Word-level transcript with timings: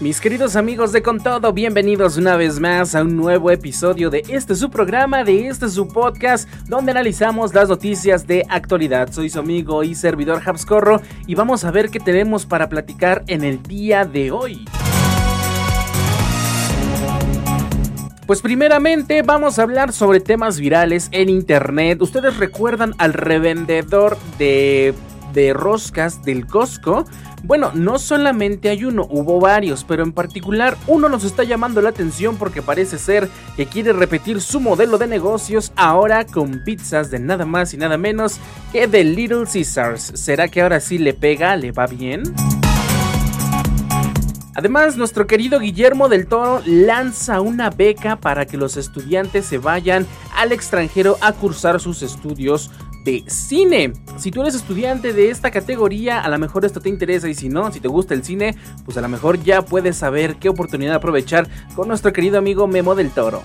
Mis 0.00 0.20
queridos 0.20 0.54
amigos 0.54 0.92
de 0.92 1.02
Con 1.02 1.18
Todo, 1.18 1.52
bienvenidos 1.52 2.16
una 2.18 2.36
vez 2.36 2.60
más 2.60 2.94
a 2.94 3.02
un 3.02 3.16
nuevo 3.16 3.50
episodio 3.50 4.10
de 4.10 4.22
este 4.28 4.54
su 4.54 4.70
programa, 4.70 5.24
de 5.24 5.48
este 5.48 5.68
su 5.68 5.88
podcast, 5.88 6.48
donde 6.68 6.92
analizamos 6.92 7.52
las 7.52 7.68
noticias 7.68 8.24
de 8.24 8.46
actualidad. 8.48 9.10
Soy 9.10 9.28
su 9.28 9.40
amigo 9.40 9.82
y 9.82 9.96
servidor 9.96 10.40
Habscorro 10.46 11.02
y 11.26 11.34
vamos 11.34 11.64
a 11.64 11.72
ver 11.72 11.90
qué 11.90 11.98
tenemos 11.98 12.46
para 12.46 12.68
platicar 12.68 13.24
en 13.26 13.42
el 13.42 13.60
día 13.60 14.04
de 14.04 14.30
hoy. 14.30 14.66
Pues 18.24 18.40
primeramente 18.40 19.22
vamos 19.22 19.58
a 19.58 19.62
hablar 19.62 19.92
sobre 19.92 20.20
temas 20.20 20.60
virales 20.60 21.08
en 21.10 21.28
internet. 21.28 22.00
Ustedes 22.00 22.36
recuerdan 22.36 22.94
al 22.98 23.14
revendedor 23.14 24.16
de, 24.38 24.94
de 25.32 25.52
roscas 25.52 26.22
del 26.22 26.46
Costco. 26.46 27.04
Bueno, 27.44 27.70
no 27.74 27.98
solamente 27.98 28.68
hay 28.68 28.84
uno, 28.84 29.06
hubo 29.08 29.40
varios, 29.40 29.84
pero 29.84 30.02
en 30.02 30.12
particular 30.12 30.76
uno 30.86 31.08
nos 31.08 31.24
está 31.24 31.44
llamando 31.44 31.80
la 31.80 31.90
atención 31.90 32.36
porque 32.36 32.62
parece 32.62 32.98
ser 32.98 33.28
que 33.56 33.66
quiere 33.66 33.92
repetir 33.92 34.40
su 34.40 34.60
modelo 34.60 34.98
de 34.98 35.06
negocios 35.06 35.72
ahora 35.76 36.26
con 36.26 36.62
pizzas 36.64 37.10
de 37.10 37.20
nada 37.20 37.46
más 37.46 37.72
y 37.74 37.76
nada 37.76 37.96
menos 37.96 38.38
que 38.72 38.86
de 38.86 39.04
Little 39.04 39.44
Caesars. 39.50 40.12
¿Será 40.14 40.48
que 40.48 40.62
ahora 40.62 40.80
sí 40.80 40.98
le 40.98 41.14
pega, 41.14 41.54
le 41.56 41.70
va 41.70 41.86
bien? 41.86 42.22
Además, 44.58 44.96
nuestro 44.96 45.28
querido 45.28 45.60
Guillermo 45.60 46.08
del 46.08 46.26
Toro 46.26 46.60
lanza 46.66 47.40
una 47.40 47.70
beca 47.70 48.16
para 48.16 48.44
que 48.44 48.56
los 48.56 48.76
estudiantes 48.76 49.46
se 49.46 49.58
vayan 49.58 50.04
al 50.34 50.50
extranjero 50.50 51.16
a 51.20 51.32
cursar 51.32 51.78
sus 51.78 52.02
estudios 52.02 52.72
de 53.08 53.24
cine. 53.26 53.94
Si 54.18 54.30
tú 54.30 54.42
eres 54.42 54.54
estudiante 54.54 55.14
de 55.14 55.30
esta 55.30 55.50
categoría, 55.50 56.20
a 56.20 56.28
lo 56.28 56.38
mejor 56.38 56.66
esto 56.66 56.80
te 56.82 56.90
interesa 56.90 57.26
y 57.26 57.34
si 57.34 57.48
no, 57.48 57.72
si 57.72 57.80
te 57.80 57.88
gusta 57.88 58.12
el 58.12 58.22
cine, 58.22 58.54
pues 58.84 58.98
a 58.98 59.00
lo 59.00 59.08
mejor 59.08 59.42
ya 59.42 59.62
puedes 59.62 59.96
saber 59.96 60.36
qué 60.36 60.50
oportunidad 60.50 60.96
aprovechar 60.96 61.48
con 61.74 61.88
nuestro 61.88 62.12
querido 62.12 62.36
amigo 62.36 62.66
Memo 62.66 62.94
del 62.94 63.10
Toro. 63.10 63.42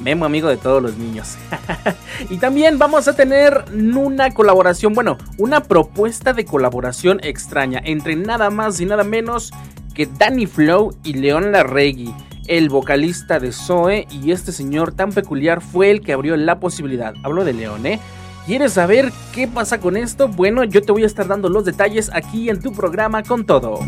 Memo, 0.00 0.24
amigo 0.24 0.48
de 0.48 0.56
todos 0.56 0.82
los 0.82 0.98
niños. 0.98 1.36
y 2.30 2.38
también 2.38 2.80
vamos 2.80 3.06
a 3.06 3.14
tener 3.14 3.64
una 3.72 4.34
colaboración, 4.34 4.92
bueno, 4.92 5.18
una 5.38 5.62
propuesta 5.62 6.32
de 6.32 6.44
colaboración 6.44 7.20
extraña 7.22 7.80
entre 7.84 8.16
nada 8.16 8.50
más 8.50 8.80
y 8.80 8.86
nada 8.86 9.04
menos 9.04 9.52
que 9.94 10.06
Danny 10.06 10.46
Flow 10.46 10.96
y 11.04 11.12
León 11.14 11.52
Larregui 11.52 12.12
el 12.48 12.68
vocalista 12.68 13.38
de 13.38 13.52
Zoe 13.52 14.06
y 14.10 14.30
este 14.32 14.52
señor 14.52 14.92
tan 14.92 15.12
peculiar 15.12 15.60
fue 15.60 15.90
el 15.90 16.00
que 16.00 16.12
abrió 16.12 16.36
la 16.36 16.60
posibilidad. 16.60 17.14
Hablo 17.22 17.44
de 17.44 17.52
León, 17.52 17.86
¿eh? 17.86 18.00
¿Quieres 18.46 18.74
saber 18.74 19.12
qué 19.34 19.48
pasa 19.48 19.80
con 19.80 19.96
esto? 19.96 20.28
Bueno, 20.28 20.62
yo 20.64 20.82
te 20.82 20.92
voy 20.92 21.02
a 21.02 21.06
estar 21.06 21.26
dando 21.26 21.48
los 21.48 21.64
detalles 21.64 22.10
aquí 22.12 22.48
en 22.48 22.60
tu 22.60 22.72
programa 22.72 23.22
con 23.22 23.44
todo. 23.44 23.80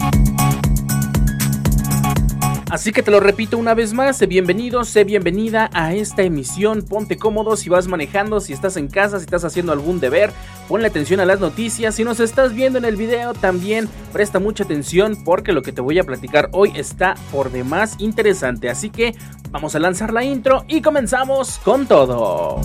Así 2.71 2.93
que 2.93 3.03
te 3.03 3.11
lo 3.11 3.19
repito 3.19 3.57
una 3.57 3.73
vez 3.73 3.95
más, 3.95 4.19
sé 4.19 4.27
bienvenido, 4.27 4.85
sé 4.85 5.05
bienvenida 5.05 5.71
a 5.73 5.95
esta 5.95 6.23
emisión, 6.23 6.83
ponte 6.83 7.17
cómodo 7.17 7.57
si 7.57 7.71
vas 7.71 7.89
manejando, 7.89 8.41
si 8.41 8.53
estás 8.53 8.77
en 8.77 8.89
casa, 8.89 9.19
si 9.19 9.25
estás 9.25 9.45
haciendo 9.45 9.73
algún 9.73 10.01
deber, 10.01 10.33
ponle 10.69 10.89
atención 10.89 11.21
a 11.21 11.25
las 11.25 11.41
noticias, 11.41 11.95
si 11.95 12.05
nos 12.05 12.21
estás 12.21 12.53
viendo 12.53 12.79
en 12.79 12.85
el 12.85 12.97
video 12.97 13.33
también 13.33 13.89
presta 14.13 14.39
mucha 14.39 14.65
atención 14.65 15.25
porque 15.25 15.53
lo 15.53 15.63
que 15.63 15.73
te 15.73 15.81
voy 15.81 15.99
a 15.99 16.05
platicar 16.05 16.51
hoy 16.53 16.73
está 16.75 17.15
por 17.33 17.51
demás 17.51 17.95
interesante, 17.99 18.69
así 18.69 18.91
que 18.91 19.15
vamos 19.51 19.75
a 19.75 19.79
lanzar 19.79 20.13
la 20.13 20.23
intro 20.23 20.65
y 20.69 20.83
comenzamos 20.83 21.59
con 21.61 21.87
todo. 21.87 22.61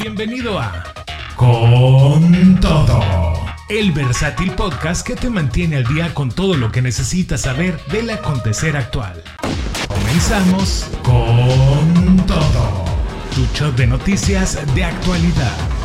Bienvenido 0.00 0.56
a 0.56 0.84
Con 1.34 2.60
todo 2.60 3.25
el 3.68 3.90
versátil 3.90 4.52
podcast 4.52 5.04
que 5.04 5.16
te 5.16 5.28
mantiene 5.28 5.76
al 5.76 5.84
día 5.86 6.14
con 6.14 6.30
todo 6.30 6.54
lo 6.56 6.70
que 6.70 6.82
necesitas 6.82 7.42
saber 7.42 7.80
del 7.86 8.10
acontecer 8.10 8.76
actual. 8.76 9.22
Comenzamos 9.88 10.86
con 11.02 12.16
todo. 12.26 12.84
Tu 13.34 13.44
show 13.54 13.72
de 13.72 13.86
noticias 13.86 14.58
de 14.74 14.84
actualidad. 14.84 15.75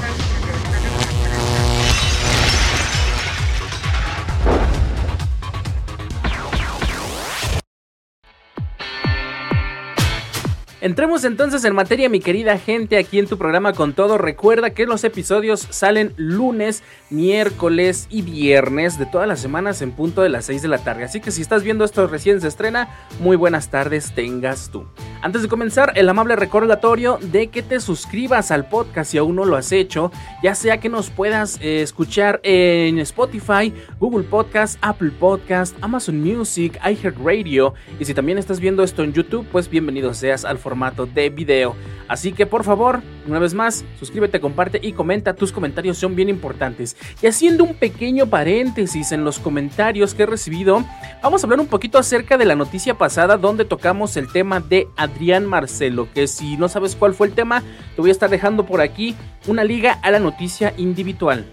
Entremos 10.81 11.23
entonces 11.25 11.63
en 11.63 11.75
materia, 11.75 12.09
mi 12.09 12.19
querida 12.19 12.57
gente, 12.57 12.97
aquí 12.97 13.19
en 13.19 13.27
tu 13.27 13.37
programa 13.37 13.73
con 13.73 13.93
todo. 13.93 14.17
Recuerda 14.17 14.71
que 14.71 14.87
los 14.87 15.03
episodios 15.03 15.67
salen 15.69 16.11
lunes, 16.17 16.81
miércoles 17.11 18.07
y 18.09 18.23
viernes 18.23 18.97
de 18.97 19.05
todas 19.05 19.27
las 19.27 19.39
semanas 19.39 19.83
en 19.83 19.91
punto 19.91 20.23
de 20.23 20.29
las 20.29 20.45
6 20.45 20.63
de 20.63 20.67
la 20.67 20.79
tarde. 20.79 21.03
Así 21.03 21.21
que 21.21 21.29
si 21.29 21.43
estás 21.43 21.61
viendo 21.61 21.85
esto 21.85 22.07
recién 22.07 22.41
se 22.41 22.47
estrena, 22.47 22.89
muy 23.19 23.37
buenas 23.37 23.69
tardes 23.69 24.15
tengas 24.15 24.71
tú. 24.71 24.87
Antes 25.23 25.43
de 25.43 25.49
comenzar, 25.49 25.93
el 25.97 26.09
amable 26.09 26.35
recordatorio 26.35 27.19
de 27.21 27.49
que 27.49 27.61
te 27.61 27.79
suscribas 27.79 28.49
al 28.49 28.67
podcast 28.67 29.11
si 29.11 29.19
aún 29.19 29.35
no 29.35 29.45
lo 29.45 29.55
has 29.55 29.71
hecho, 29.71 30.11
ya 30.41 30.55
sea 30.55 30.79
que 30.79 30.89
nos 30.89 31.11
puedas 31.11 31.59
eh, 31.61 31.83
escuchar 31.83 32.39
en 32.41 32.97
Spotify, 32.97 33.71
Google 33.99 34.23
Podcast, 34.23 34.79
Apple 34.81 35.11
Podcast, 35.11 35.77
Amazon 35.81 36.19
Music, 36.19 36.79
iHeartRadio 36.83 37.75
y 37.99 38.05
si 38.05 38.15
también 38.15 38.39
estás 38.39 38.59
viendo 38.59 38.81
esto 38.81 39.03
en 39.03 39.13
YouTube, 39.13 39.45
pues 39.51 39.69
bienvenido 39.69 40.15
seas 40.15 40.43
al 40.43 40.57
formato 40.57 41.05
de 41.05 41.29
video. 41.29 41.75
Así 42.07 42.31
que 42.31 42.47
por 42.47 42.63
favor, 42.63 43.03
una 43.27 43.39
vez 43.39 43.53
más, 43.53 43.85
suscríbete, 43.99 44.39
comparte 44.39 44.79
y 44.81 44.93
comenta. 44.93 45.33
Tus 45.33 45.51
comentarios 45.51 45.97
son 45.97 46.15
bien 46.15 46.29
importantes. 46.29 46.97
Y 47.21 47.27
haciendo 47.27 47.63
un 47.63 47.75
pequeño 47.75 48.27
paréntesis 48.27 49.11
en 49.11 49.23
los 49.23 49.39
comentarios 49.39 50.13
que 50.13 50.23
he 50.23 50.25
recibido, 50.25 50.83
vamos 51.21 51.43
a 51.43 51.45
hablar 51.45 51.59
un 51.59 51.67
poquito 51.67 51.97
acerca 51.97 52.37
de 52.37 52.45
la 52.45 52.55
noticia 52.55 52.97
pasada 52.97 53.37
donde 53.37 53.65
tocamos 53.65 54.17
el 54.17 54.31
tema 54.31 54.59
de 54.59 54.87
Adrián 54.97 55.45
Marcelo. 55.45 56.07
Que 56.13 56.27
si 56.27 56.57
no 56.57 56.69
sabes 56.69 56.95
cuál 56.95 57.13
fue 57.13 57.27
el 57.27 57.33
tema, 57.33 57.61
te 57.95 58.01
voy 58.01 58.09
a 58.09 58.13
estar 58.13 58.29
dejando 58.29 58.65
por 58.65 58.81
aquí 58.81 59.15
una 59.47 59.63
liga 59.63 59.99
a 60.01 60.11
la 60.11 60.19
noticia 60.19 60.73
individual 60.77 61.45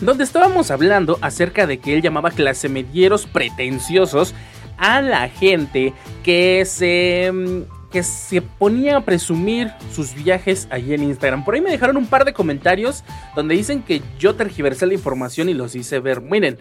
donde 0.00 0.24
estábamos 0.24 0.70
hablando 0.70 1.18
acerca 1.22 1.66
de 1.66 1.78
que 1.78 1.94
él 1.94 2.02
llamaba 2.02 2.30
clase 2.30 2.68
medieros 2.68 3.26
pretenciosos 3.26 4.34
a 4.76 5.00
la 5.00 5.28
gente 5.28 5.94
que 6.22 6.64
se 6.66 7.30
mm, 7.32 7.75
que 7.96 8.02
se 8.02 8.42
ponía 8.42 8.98
a 8.98 9.00
presumir 9.06 9.70
sus 9.90 10.14
viajes 10.14 10.68
allí 10.70 10.92
en 10.92 11.02
Instagram. 11.02 11.46
Por 11.46 11.54
ahí 11.54 11.62
me 11.62 11.70
dejaron 11.70 11.96
un 11.96 12.06
par 12.06 12.26
de 12.26 12.34
comentarios 12.34 13.02
donde 13.34 13.54
dicen 13.54 13.82
que 13.82 14.02
yo 14.18 14.34
tergiversé 14.34 14.84
la 14.84 14.92
información 14.92 15.48
y 15.48 15.54
los 15.54 15.74
hice 15.74 15.98
ver. 15.98 16.20
Miren, 16.20 16.58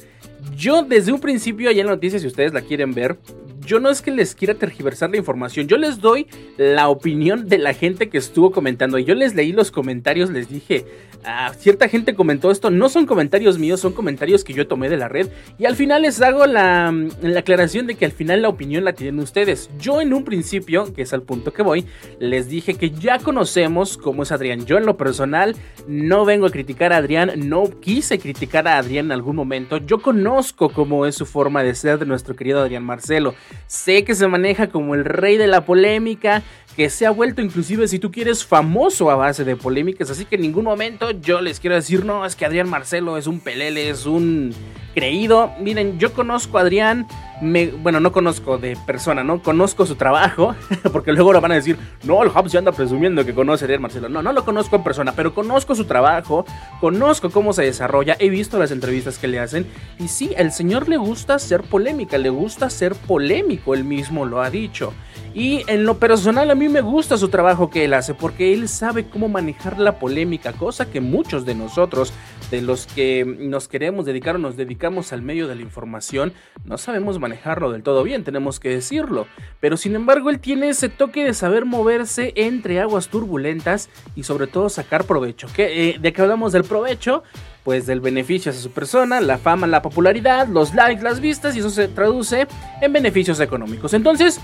yo 0.56 0.84
desde 0.84 1.12
un 1.12 1.19
principio 1.19 1.69
allá 1.69 1.81
en 1.81 1.88
la 1.88 1.94
noticia, 1.96 2.19
si 2.19 2.28
ustedes 2.28 2.53
la 2.53 2.62
quieren 2.62 2.94
ver, 2.94 3.19
yo 3.66 3.81
no 3.81 3.90
es 3.90 4.01
que 4.01 4.12
les 4.12 4.34
quiera 4.34 4.53
tergiversar 4.53 5.09
la 5.09 5.18
información, 5.18 5.68
yo 5.68 5.75
les 5.75 6.00
doy 6.00 6.28
la 6.56 6.88
opinión 6.88 7.50
de 7.50 7.57
la 7.57 7.73
gente 7.73 8.07
que 8.07 8.17
estuvo 8.17 8.53
comentando. 8.53 8.97
Yo 8.97 9.13
les 9.13 9.35
leí 9.35 9.52
los 9.52 9.72
comentarios, 9.72 10.29
les 10.29 10.47
dije, 10.47 10.85
ah, 11.25 11.53
cierta 11.58 11.88
gente 11.88 12.16
comentó 12.16 12.52
esto, 12.52 12.69
no 12.69 12.90
son 12.90 13.06
comentarios 13.06 13.58
míos, 13.58 13.80
son 13.80 13.94
comentarios 13.94 14.44
que 14.44 14.53
yo 14.53 14.68
tomé 14.68 14.90
de 14.90 14.97
la 14.97 15.08
red. 15.08 15.30
Y 15.58 15.66
al 15.66 15.75
final 15.75 16.03
les 16.03 16.22
hago 16.22 16.46
la, 16.46 16.94
la 17.22 17.40
aclaración 17.40 17.88
de 17.88 17.96
que 17.96 18.06
al 18.06 18.12
final 18.12 18.41
la 18.41 18.50
opinión 18.50 18.84
la 18.84 18.94
tienen 18.94 19.19
ustedes. 19.19 19.69
Yo 19.80 20.02
en 20.02 20.14
un 20.14 20.24
principio, 20.24 20.94
que 20.94 21.02
es 21.03 21.14
al 21.14 21.24
punto 21.24 21.53
que 21.53 21.64
voy, 21.64 21.85
les 22.19 22.47
dije 22.47 22.75
que 22.75 22.91
ya 22.91 23.19
conocemos 23.19 23.97
cómo 23.97 24.24
es 24.24 24.31
Adrián. 24.31 24.66
Yo 24.66 24.78
en 24.78 24.85
lo 24.85 24.97
personal 24.97 25.56
no 25.88 26.25
vengo 26.25 26.46
a 26.46 26.52
criticar 26.52 26.94
a 26.94 26.97
Adrián, 26.97 27.31
no 27.35 27.64
quise 27.80 28.19
criticar 28.19 28.68
a 28.68 28.78
Adrián 28.78 29.06
en 29.06 29.12
algún 29.12 29.35
momento. 29.35 29.78
Yo 29.78 30.00
conozco 30.00 30.69
cómo 30.69 31.06
es 31.06 31.16
su 31.16 31.25
forma 31.25 31.64
de 31.64 31.75
ser 31.75 32.00
de 32.00 32.06
nuestro 32.06 32.35
querido 32.35 32.62
Adrián 32.62 32.84
Marcelo. 32.84 33.35
Sé 33.68 34.03
que 34.03 34.16
se 34.16 34.28
maneja 34.28 34.68
como 34.68 34.96
el 34.96 35.06
rey 35.06 35.38
de 35.38 35.47
la 35.47 35.66
polémica, 35.66 36.44
que 36.75 36.90
se 36.90 37.06
ha 37.06 37.09
vuelto 37.12 37.41
inclusive, 37.41 37.88
si 37.88 38.00
tú 38.00 38.12
quieres, 38.12 38.46
famoso 38.46 39.09
a 39.09 39.16
base 39.16 39.44
de 39.44 39.56
polémicas. 39.56 40.09
Así 40.09 40.25
que 40.25 40.36
en 40.36 40.41
ningún 40.41 40.66
momento 40.66 41.12
yo 41.12 41.41
les 41.41 41.59
quiero 41.59 41.76
decir, 41.76 42.03
no, 42.03 42.26
es 42.26 42.35
que 42.35 42.46
Adrián 42.46 42.70
Marcelo 42.70 43.17
es 43.17 43.28
un 43.28 43.40
pelele, 43.40 43.90
es 43.90 44.05
un 44.05 44.53
creído. 44.94 45.52
Miren, 45.59 45.97
yo 46.00 46.14
conozco 46.14 46.58
a 46.58 46.61
Adrián, 46.61 47.08
bueno, 47.41 47.99
no 47.99 48.11
conozco 48.11 48.58
de 48.58 48.78
persona, 48.85 49.23
¿no? 49.23 49.41
Conozco 49.41 49.85
su 49.85 49.96
trabajo, 49.96 50.55
porque 50.91 51.11
luego 51.11 51.34
lo 51.34 51.41
van 51.41 51.52
a 51.52 51.55
decir, 51.55 51.78
no, 52.03 52.23
el 52.23 52.29
Hub 52.29 52.49
se 52.49 52.58
anda 52.58 52.72
presumiendo 52.72 53.26
que 53.26 53.34
conoce 53.34 53.73
a 53.73 53.79
Marcelo. 53.79 54.09
No, 54.09 54.22
no 54.22 54.32
lo 54.32 54.46
conozco 54.46 54.76
en 54.76 54.84
persona, 54.84 55.14
pero 55.16 55.34
conozco 55.34 55.76
su 55.76 55.85
trabajo, 55.85 56.46
conozco 56.79 57.29
cómo 57.29 57.53
se 57.53 57.64
desarrolla, 57.64 58.16
he 58.20 58.29
visto 58.29 58.59
las 58.59 58.72
entrevistas 58.72 59.17
que 59.17 59.28
le 59.28 59.40
hacen. 59.40 59.66
Y 59.99 60.08
sí, 60.08 60.32
el 60.37 60.52
señor 60.52 60.87
le 60.87 60.97
gusta 60.97 61.40
ser 61.40 61.61
polémica, 61.64 62.17
le 62.17 62.29
gusta 62.29 62.70
ser 62.70 62.96
polémico, 62.96 63.73
él 63.73 63.84
mismo 63.84 64.26
lo 64.26 64.41
ha 64.41 64.49
dicho. 64.49 64.93
Y 65.35 65.64
en 65.67 65.84
lo 65.84 65.99
personal 65.99 66.49
a 66.49 66.55
mí 66.55 66.70
me 66.70 66.79
gusta 66.79 67.17
su 67.17 67.28
trabajo 67.28 67.70
que 67.70 67.84
él 67.84 67.93
hace 67.93 68.14
porque 68.14 68.53
él 68.53 68.70
sabe 68.70 69.09
cómo 69.09 69.28
manejar 69.28 69.78
la 69.78 69.99
polémica, 69.99 70.53
cosa 70.53 70.90
que 70.90 71.02
muchos 71.02 71.46
de 71.46 71.55
nosotros, 71.55 72.14
de 72.52 72.61
los 72.61 72.88
que 72.88 73.26
nos 73.26 73.67
queremos 73.67 74.05
dedicar 74.05 74.35
o 74.35 74.40
nos 74.40 74.55
dedicamos 74.55 75.11
al 75.11 75.22
medio 75.22 75.49
de 75.49 75.55
la 75.55 75.61
información, 75.61 76.31
no 76.64 76.78
sabemos 76.78 77.20
manejarlo 77.26 77.72
del 77.72 77.82
todo 77.82 78.04
bien, 78.04 78.24
tenemos 78.24 78.60
que 78.60 78.70
decirlo. 78.70 79.26
Pero 79.60 79.78
sin 79.78 79.96
embargo 79.96 80.30
él 80.30 80.40
tiene 80.40 80.70
ese 80.70 80.90
toque 80.90 81.24
de 81.24 81.34
saber 81.34 81.66
moverse 81.66 82.34
entre 82.36 82.80
aguas 82.80 83.08
turbulentas 83.08 83.90
y 84.16 84.24
sobre 84.24 84.48
todo 84.48 84.70
sacar 84.70 85.06
provecho. 85.06 85.48
Que, 85.56 85.90
eh, 85.90 85.98
de 86.00 86.14
que 86.14 86.22
hablamos 86.22 86.52
del 86.54 86.64
provecho, 86.64 87.24
pues 87.66 87.88
del 87.88 88.00
beneficio 88.00 88.52
hacia 88.52 88.62
su 88.62 88.70
persona, 88.70 89.20
la 89.22 89.40
fama, 89.40 89.66
la 89.66 89.82
popularidad, 89.82 90.47
los 90.47 90.76
likes, 90.76 91.02
las 91.02 91.20
vistas 91.20 91.56
y 91.56 91.59
eso 91.59 91.72
se 91.72 91.88
traduce 91.88 92.47
en 92.79 92.94
beneficios 92.94 93.40
económicos. 93.40 93.96
Entonces, 93.96 94.40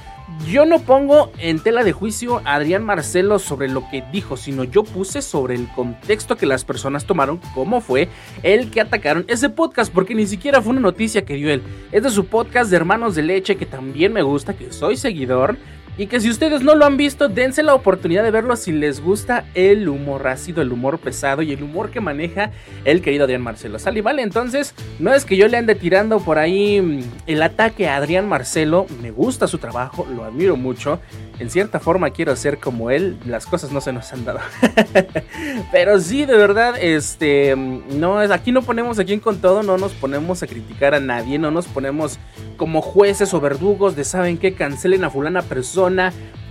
yo 0.50 0.66
no 0.66 0.80
pongo 0.80 1.32
en 1.38 1.60
tela 1.60 1.84
de 1.84 1.92
juicio 1.92 2.42
a 2.46 2.56
Adrián 2.56 2.84
Marcelo 2.84 3.38
sobre 3.38 3.70
lo 3.70 3.88
que 3.92 4.04
dijo, 4.12 4.38
sino 4.38 4.64
yo 4.64 4.84
puse 4.84 5.22
sobre 5.22 5.54
el 5.54 5.68
contexto 5.68 6.36
que 6.36 6.48
las 6.48 6.66
personas 6.66 7.06
tomaron, 7.06 7.40
cómo 7.54 7.80
fue 7.80 8.10
el 8.42 8.72
que 8.72 8.82
atacaron 8.82 9.24
ese 9.28 9.50
podcast, 9.50 9.94
porque 9.94 10.16
ni 10.16 10.26
siquiera 10.26 10.60
fue 10.60 10.72
una 10.72 10.82
noticia 10.82 11.24
que 11.24 11.36
dio 11.36 11.52
él. 11.52 11.62
Es 11.92 12.02
de 12.02 12.10
su 12.10 12.26
podcast 12.26 12.72
de 12.72 12.78
Hermanos 12.78 13.14
de 13.14 13.22
Leche, 13.22 13.56
que 13.56 13.68
también 13.68 14.14
me 14.14 14.24
gusta, 14.24 14.56
que 14.56 14.72
soy 14.74 14.98
seguidor. 14.98 15.58
Y 15.98 16.08
que 16.08 16.20
si 16.20 16.30
ustedes 16.30 16.62
no 16.64 16.76
lo 16.76 16.86
han 16.86 16.98
visto, 16.98 17.28
dense 17.28 17.64
la 17.64 17.74
oportunidad 17.74 18.24
de 18.24 18.32
verlo 18.32 18.56
si 18.56 18.72
les 18.72 19.02
gusta 19.02 19.46
el 19.54 19.90
humor 19.90 20.28
ácido, 20.28 20.62
el 20.62 20.72
humor 20.72 21.00
pesado 21.00 21.42
y 21.42 21.52
el 21.52 21.64
humor 21.64 21.92
que 21.92 22.00
maneja 22.00 22.52
el 22.86 23.02
querido 23.02 23.26
Adrián 23.26 23.42
Marcelo. 23.42 23.78
¿Sale? 23.78 24.02
Vale, 24.02 24.22
entonces 24.22 24.74
no 25.00 25.14
es 25.14 25.26
que 25.26 25.38
yo 25.38 25.48
le 25.48 25.58
ande 25.58 25.76
tirando 25.76 26.20
por 26.20 26.40
ahí 26.40 26.82
mm, 26.82 27.02
el 27.28 27.44
ataque 27.44 27.88
a 27.88 27.98
Adrián 27.98 28.28
Marcelo. 28.28 28.86
Me 29.02 29.12
gusta 29.12 29.48
su 29.48 29.58
trabajo, 29.58 30.08
lo 30.16 30.24
admiro 30.24 30.56
mucho. 30.56 31.00
En 31.40 31.50
cierta 31.50 31.80
forma 31.80 32.12
quiero 32.12 32.36
ser 32.36 32.60
como 32.60 32.92
él. 32.92 33.18
Las 33.26 33.46
cosas 33.46 33.72
no 33.72 33.82
se 33.82 33.92
nos 33.92 34.12
han 34.14 34.26
dado. 34.26 34.40
Pero 35.72 36.00
sí, 36.00 36.26
de 36.26 36.38
verdad, 36.38 36.76
este, 36.80 37.56
mm, 37.56 38.00
no 38.00 38.20
aquí 38.20 38.52
no 38.52 38.62
ponemos 38.62 39.00
aquí 39.00 39.14
en 39.14 39.20
con 39.20 39.42
todo, 39.42 39.62
no 39.62 39.78
nos 39.78 39.94
ponemos 39.94 40.42
a 40.44 40.48
criticar 40.48 40.94
a 40.94 41.00
nadie, 41.00 41.38
no 41.38 41.52
nos 41.52 41.68
ponemos 41.68 42.18
como 42.58 42.82
jueces 42.82 43.34
o 43.34 43.42
verdugos 43.42 43.96
de 43.96 44.04
saben 44.04 44.38
que 44.38 44.54
cancelen 44.54 45.04
a 45.04 45.10
fulana 45.10 45.42
persona, 45.42 45.81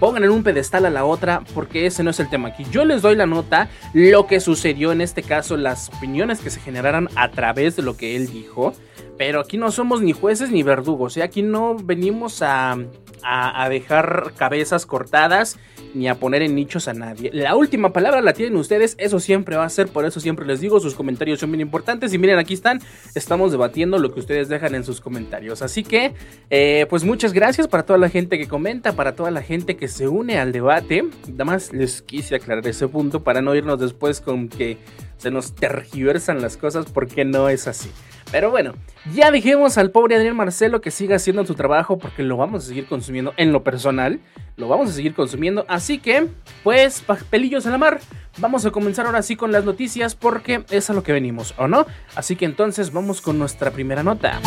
pongan 0.01 0.25
en 0.25 0.31
un 0.31 0.43
pedestal 0.43 0.87
a 0.87 0.91
la 0.91 1.05
otra, 1.05 1.43
porque 1.55 1.87
ese 1.87 2.03
no 2.03 2.11
es 2.11 2.21
el 2.21 2.31
tema 2.31 2.49
aquí. 2.49 2.65
Yo 2.71 2.85
les 2.85 3.03
doy 3.03 3.15
la 3.15 3.27
nota, 3.27 3.69
lo 3.93 4.27
que 4.27 4.41
sucedió 4.41 4.93
en 4.93 5.01
este 5.01 5.23
caso, 5.23 5.57
las 5.57 5.91
opiniones 5.91 6.41
que 6.41 6.51
se 6.51 6.61
generaron 6.61 7.09
a 7.15 7.31
través 7.31 7.77
de 7.77 7.83
lo 7.83 7.97
que 7.97 8.17
él 8.17 8.31
dijo. 8.31 8.73
Pero 9.19 9.41
aquí 9.41 9.59
no 9.59 9.71
somos 9.71 10.01
ni 10.01 10.13
jueces 10.13 10.51
ni 10.51 10.63
verdugos, 10.63 11.19
¿eh? 11.19 11.23
aquí 11.23 11.43
no 11.43 11.75
venimos 11.75 12.41
a, 12.41 12.79
a, 13.23 13.69
dejar 13.69 14.33
cabezas 14.35 14.87
cortadas 14.87 15.59
ni 15.95 16.09
a 16.09 16.15
poner 16.15 16.43
en 16.43 16.55
nichos 16.55 16.89
a 16.89 16.95
nadie. 16.95 17.31
La 17.33 17.57
última 17.57 17.93
palabra 17.93 18.21
la 18.21 18.33
tienen 18.33 18.57
ustedes, 18.57 18.95
eso 18.99 19.21
siempre 19.21 19.57
va 19.57 19.65
a 19.65 19.69
ser, 19.69 19.89
por 19.89 20.05
eso 20.05 20.21
siempre 20.21 20.47
les 20.47 20.61
digo, 20.61 20.81
sus 20.81 20.95
comentarios 20.95 21.41
son 21.41 21.51
bien 21.51 21.61
importantes 21.61 22.13
y 22.13 22.19
miren, 22.19 22.39
aquí 22.39 22.55
están, 22.55 22.81
estamos 23.15 23.53
debatiendo 23.53 23.99
lo 23.99 24.13
que 24.13 24.21
ustedes 24.21 24.49
dejan 24.49 24.75
en 24.75 24.85
sus 24.85 25.01
comentarios. 25.01 25.63
Así 25.63 25.83
que, 25.83 26.15
eh, 26.51 26.87
pues 26.89 27.05
muchas 27.05 27.33
gracias 27.33 27.69
para 27.69 27.85
toda 27.85 27.99
la 27.99 28.09
gente 28.09 28.39
que 28.39 28.49
comenta, 28.49 28.93
para 28.93 29.15
toda 29.15 29.31
la 29.31 29.43
gente 29.43 29.77
que 29.77 29.89
se 29.89 30.09
une 30.09 30.39
al 30.39 30.53
debate. 30.53 31.05
Nada 31.29 31.45
más 31.45 31.73
les 31.73 32.03
quise 32.03 32.37
aclarar 32.37 32.67
ese 32.67 32.89
punto 32.89 33.23
para 33.23 33.43
no 33.43 33.55
irnos 33.55 33.81
después 33.81 34.21
con 34.21 34.49
que 34.49 34.79
se 35.17 35.31
nos 35.31 35.55
tergiversan 35.55 36.41
las 36.41 36.57
cosas 36.57 36.87
porque 36.93 37.25
no 37.25 37.49
es 37.49 37.69
así. 37.69 37.91
Pero 38.31 38.51
bueno, 38.51 38.75
ya 39.13 39.31
dejemos 39.31 39.77
al 39.77 39.91
pobre 39.91 40.15
Adrián 40.15 40.37
Marcelo 40.37 40.81
que 40.81 40.91
siga 40.91 41.17
haciendo 41.17 41.45
su 41.45 41.55
trabajo 41.55 41.99
porque 41.99 42.23
lo 42.23 42.37
vamos 42.37 42.65
a 42.65 42.69
seguir 42.69 42.87
consumiendo 42.87 43.35
en 43.37 43.53
lo 43.53 43.65
personal. 43.65 44.21
Lo 44.57 44.69
vamos 44.69 44.91
a 44.91 44.93
seguir 44.93 45.15
consumiendo. 45.15 45.65
Así 45.69 45.99
que, 45.99 46.29
pues, 46.63 47.03
pelillos 47.29 47.67
en 47.67 47.73
la 47.73 47.79
mar. 47.79 48.01
Vamos 48.39 48.65
a 48.67 48.71
comenzar 48.71 49.07
ahora 49.07 49.23
sí 49.23 49.35
con 49.35 49.51
las 49.51 49.65
noticias 49.65 50.15
porque 50.15 50.65
es 50.71 50.91
a 50.91 50.93
lo 50.93 51.03
que 51.03 51.13
venimos, 51.13 51.55
¿o 51.59 51.67
no? 51.67 51.87
Así 52.15 52.37
que 52.37 52.45
entonces 52.45 52.93
vamos 52.93 53.21
con 53.21 53.39
nuestra 53.39 53.73
primera 53.73 54.03
nota. 54.05 54.41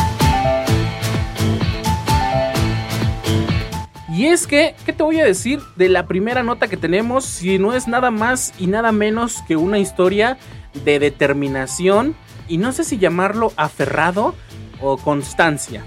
Y 4.10 4.28
es 4.28 4.48
que, 4.48 4.76
¿qué 4.86 4.94
te 4.94 5.04
voy 5.04 5.20
a 5.20 5.26
decir 5.26 5.60
de 5.76 5.90
la 5.90 6.06
primera 6.06 6.44
nota 6.44 6.68
que 6.68 6.78
tenemos 6.78 7.26
si 7.26 7.58
no 7.58 7.74
es 7.74 7.88
nada 7.88 8.12
más 8.12 8.54
y 8.60 8.68
nada 8.68 8.92
menos 8.92 9.42
que 9.48 9.58
una 9.58 9.80
historia 9.80 10.38
de 10.86 11.00
determinación 11.00 12.16
y 12.48 12.57
no 12.57 12.72
sé 12.72 12.84
si 12.84 12.98
llamarlo 12.98 13.54
aferrado 13.56 14.36
o 14.81 14.98
constancia. 14.98 15.86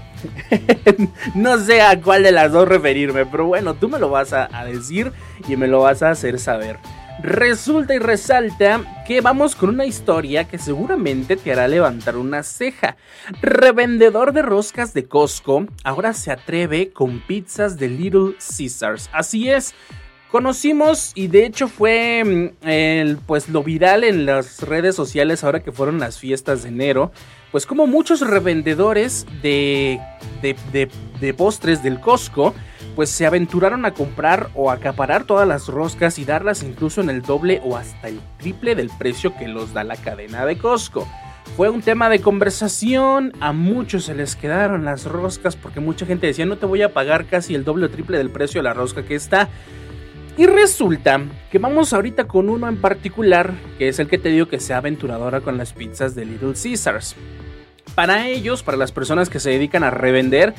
no 1.35 1.59
sé 1.59 1.81
a 1.81 2.01
cuál 2.01 2.23
de 2.23 2.31
las 2.31 2.51
dos 2.51 2.67
referirme, 2.67 3.25
pero 3.25 3.45
bueno, 3.45 3.75
tú 3.75 3.89
me 3.89 3.99
lo 3.99 4.09
vas 4.09 4.33
a, 4.33 4.47
decir 4.65 5.11
y 5.47 5.55
me 5.55 5.67
lo 5.67 5.81
vas 5.81 6.01
a 6.01 6.11
hacer 6.11 6.39
saber. 6.39 6.77
Resulta 7.21 7.95
y 7.95 7.99
resalta 7.99 9.03
que 9.07 9.21
vamos 9.21 9.55
con 9.55 9.69
una 9.69 9.85
historia 9.85 10.43
que 10.43 10.59
seguramente 10.59 11.35
te 11.35 11.51
hará 11.51 11.67
levantar 11.67 12.15
una 12.15 12.43
ceja. 12.43 12.95
Revendedor 13.41 14.33
de 14.33 14.43
roscas 14.43 14.93
de 14.93 15.07
Costco 15.07 15.65
ahora 15.83 16.13
se 16.13 16.31
atreve 16.31 16.91
con 16.91 17.19
pizzas 17.21 17.77
de 17.77 17.89
Little 17.89 18.35
Caesars. 18.37 19.09
Así 19.13 19.49
es, 19.49 19.73
Conocimos 20.31 21.13
y 21.15 21.27
de 21.27 21.45
hecho 21.45 21.69
fue 21.69 22.23
mm, 22.23 22.67
el, 22.67 23.17
pues 23.17 23.47
lo 23.47 23.63
viral 23.63 24.03
en 24.03 24.25
las 24.25 24.61
redes 24.61 24.93
sociales 24.93 25.43
ahora 25.43 25.63
que 25.63 25.71
fueron 25.71 25.99
las 25.99 26.19
fiestas 26.19 26.63
de 26.63 26.69
enero, 26.69 27.13
pues 27.51 27.65
como 27.65 27.87
muchos 27.87 28.19
revendedores 28.19 29.25
de, 29.41 30.01
de, 30.41 30.89
de, 31.21 31.33
postres 31.33 31.81
del 31.81 32.01
Costco, 32.01 32.53
pues 32.95 33.09
se 33.09 33.25
aventuraron 33.25 33.85
a 33.85 33.93
comprar 33.93 34.49
o 34.53 34.69
acaparar 34.69 35.23
todas 35.23 35.47
las 35.47 35.67
roscas 35.67 36.19
y 36.19 36.25
darlas 36.25 36.61
incluso 36.61 36.99
en 36.99 37.09
el 37.09 37.21
doble 37.21 37.61
o 37.63 37.77
hasta 37.77 38.09
el 38.09 38.19
triple 38.37 38.75
del 38.75 38.89
precio 38.89 39.33
que 39.37 39.47
los 39.47 39.73
da 39.73 39.85
la 39.85 39.95
cadena 39.95 40.45
de 40.45 40.57
Costco. 40.57 41.07
Fue 41.55 41.69
un 41.69 41.81
tema 41.81 42.09
de 42.09 42.19
conversación, 42.19 43.31
a 43.39 43.53
muchos 43.53 44.03
se 44.03 44.13
les 44.13 44.35
quedaron 44.35 44.83
las 44.83 45.05
roscas 45.05 45.55
porque 45.55 45.79
mucha 45.79 46.05
gente 46.05 46.27
decía 46.27 46.45
no 46.45 46.57
te 46.57 46.65
voy 46.65 46.81
a 46.81 46.93
pagar 46.93 47.27
casi 47.27 47.55
el 47.55 47.63
doble 47.63 47.85
o 47.85 47.89
triple 47.89 48.17
del 48.17 48.29
precio 48.29 48.59
de 48.59 48.63
la 48.63 48.73
rosca 48.73 49.05
que 49.05 49.15
está. 49.15 49.47
Y 50.37 50.45
resulta 50.45 51.19
que 51.51 51.57
vamos 51.57 51.93
ahorita 51.93 52.27
con 52.27 52.47
uno 52.49 52.67
en 52.67 52.79
particular, 52.79 53.55
que 53.79 53.87
es 53.87 53.97
el 53.97 54.07
que 54.07 54.19
te 54.19 54.29
digo 54.29 54.47
que 54.47 54.59
sea 54.59 54.77
aventuradora 54.77 55.41
con 55.41 55.57
las 55.57 55.73
pizzas 55.73 56.13
de 56.13 56.25
Little 56.25 56.53
Caesars. 56.53 57.15
Para 57.95 58.27
ellos, 58.27 58.61
para 58.61 58.77
las 58.77 58.91
personas 58.91 59.29
que 59.29 59.39
se 59.39 59.49
dedican 59.49 59.83
a 59.83 59.89
revender, 59.89 60.53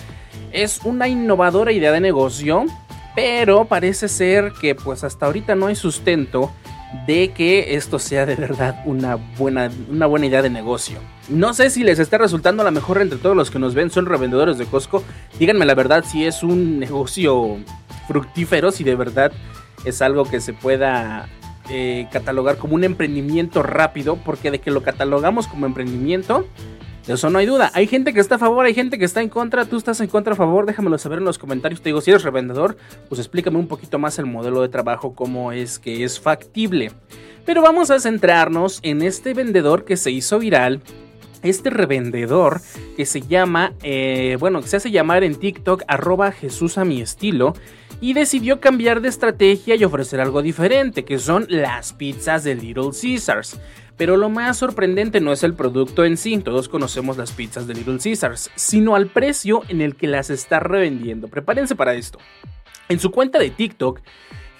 es 0.50 0.80
una 0.82 1.06
innovadora 1.06 1.70
idea 1.70 1.92
de 1.92 2.00
negocio, 2.00 2.64
pero 3.14 3.66
parece 3.66 4.08
ser 4.08 4.52
que 4.60 4.74
pues 4.74 5.04
hasta 5.04 5.26
ahorita 5.26 5.54
no 5.54 5.68
hay 5.68 5.76
sustento 5.76 6.52
de 7.06 7.30
que 7.30 7.76
esto 7.76 8.00
sea 8.00 8.26
de 8.26 8.34
verdad 8.34 8.82
una 8.84 9.14
buena, 9.14 9.70
una 9.88 10.06
buena 10.06 10.26
idea 10.26 10.42
de 10.42 10.50
negocio. 10.50 10.98
No 11.28 11.54
sé 11.54 11.70
si 11.70 11.84
les 11.84 12.00
está 12.00 12.18
resultando 12.18 12.64
la 12.64 12.72
mejor 12.72 13.00
entre 13.00 13.18
todos 13.18 13.36
los 13.36 13.52
que 13.52 13.60
nos 13.60 13.76
ven 13.76 13.90
son 13.90 14.06
revendedores 14.06 14.58
de 14.58 14.66
Costco. 14.66 15.04
Díganme 15.38 15.66
la 15.66 15.76
verdad 15.76 16.04
si 16.04 16.24
es 16.24 16.42
un 16.42 16.80
negocio 16.80 17.58
fructífero, 18.08 18.72
si 18.72 18.82
de 18.82 18.96
verdad 18.96 19.30
es 19.88 20.02
algo 20.02 20.24
que 20.24 20.40
se 20.40 20.52
pueda 20.52 21.28
eh, 21.70 22.08
catalogar 22.10 22.56
como 22.56 22.74
un 22.74 22.84
emprendimiento 22.84 23.62
rápido, 23.62 24.16
porque 24.24 24.50
de 24.50 24.60
que 24.60 24.70
lo 24.70 24.82
catalogamos 24.82 25.46
como 25.46 25.66
emprendimiento, 25.66 26.46
de 27.08 27.14
eso 27.14 27.30
no 27.30 27.38
hay 27.38 27.46
duda. 27.46 27.70
Hay 27.72 27.86
gente 27.86 28.12
que 28.12 28.20
está 28.20 28.34
a 28.34 28.38
favor, 28.38 28.66
hay 28.66 28.74
gente 28.74 28.98
que 28.98 29.06
está 29.06 29.22
en 29.22 29.30
contra. 29.30 29.64
Tú 29.64 29.78
estás 29.78 29.98
en 30.00 30.08
contra, 30.08 30.34
a 30.34 30.36
favor, 30.36 30.66
déjamelo 30.66 30.98
saber 30.98 31.18
en 31.18 31.24
los 31.24 31.38
comentarios. 31.38 31.80
Te 31.80 31.88
digo, 31.88 32.02
si 32.02 32.10
eres 32.10 32.22
revendedor, 32.22 32.76
pues 33.08 33.18
explícame 33.18 33.58
un 33.58 33.66
poquito 33.66 33.98
más 33.98 34.18
el 34.18 34.26
modelo 34.26 34.60
de 34.60 34.68
trabajo, 34.68 35.14
cómo 35.14 35.52
es 35.52 35.78
que 35.78 36.04
es 36.04 36.20
factible. 36.20 36.92
Pero 37.46 37.62
vamos 37.62 37.90
a 37.90 37.98
centrarnos 37.98 38.80
en 38.82 39.00
este 39.00 39.32
vendedor 39.32 39.86
que 39.86 39.96
se 39.96 40.10
hizo 40.10 40.38
viral. 40.38 40.82
Este 41.42 41.70
revendedor 41.70 42.60
que 42.96 43.06
se 43.06 43.22
llama, 43.22 43.72
eh, 43.82 44.36
bueno, 44.38 44.60
que 44.60 44.68
se 44.68 44.76
hace 44.76 44.90
llamar 44.90 45.24
en 45.24 45.34
TikTok 45.34 45.84
arroba 45.88 46.30
Jesús 46.32 46.76
a 46.76 46.84
mi 46.84 47.00
estilo 47.00 47.54
y 48.00 48.12
decidió 48.12 48.60
cambiar 48.60 49.00
de 49.00 49.08
estrategia 49.08 49.74
y 49.74 49.84
ofrecer 49.84 50.20
algo 50.20 50.42
diferente, 50.42 51.04
que 51.04 51.18
son 51.18 51.46
las 51.48 51.92
pizzas 51.92 52.44
de 52.44 52.54
Little 52.54 52.90
Caesars. 53.00 53.58
Pero 53.96 54.16
lo 54.16 54.28
más 54.28 54.56
sorprendente 54.58 55.20
no 55.20 55.32
es 55.32 55.42
el 55.42 55.54
producto 55.54 56.04
en 56.04 56.16
sí, 56.16 56.38
todos 56.38 56.68
conocemos 56.68 57.16
las 57.16 57.32
pizzas 57.32 57.66
de 57.66 57.74
Little 57.74 57.98
Caesars, 57.98 58.50
sino 58.54 58.94
al 58.94 59.08
precio 59.08 59.62
en 59.68 59.80
el 59.80 59.96
que 59.96 60.06
las 60.06 60.30
está 60.30 60.60
revendiendo. 60.60 61.26
Prepárense 61.26 61.74
para 61.74 61.94
esto. 61.94 62.18
En 62.88 63.00
su 63.00 63.10
cuenta 63.10 63.40
de 63.40 63.50
TikTok, 63.50 64.00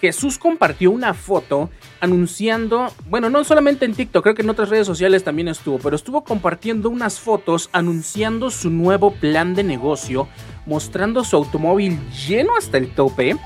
Jesús 0.00 0.38
compartió 0.38 0.90
una 0.90 1.12
foto 1.12 1.70
anunciando, 2.00 2.92
bueno, 3.08 3.30
no 3.30 3.42
solamente 3.42 3.84
en 3.84 3.94
TikTok, 3.94 4.22
creo 4.22 4.34
que 4.34 4.42
en 4.42 4.50
otras 4.50 4.68
redes 4.68 4.86
sociales 4.86 5.24
también 5.24 5.48
estuvo, 5.48 5.78
pero 5.78 5.96
estuvo 5.96 6.22
compartiendo 6.22 6.88
unas 6.88 7.18
fotos 7.18 7.68
anunciando 7.72 8.50
su 8.50 8.70
nuevo 8.70 9.12
plan 9.12 9.54
de 9.54 9.64
negocio, 9.64 10.28
mostrando 10.68 11.24
su 11.24 11.34
automóvil 11.34 11.98
lleno 12.10 12.52
hasta 12.56 12.78
el 12.78 12.94
tope 12.94 13.36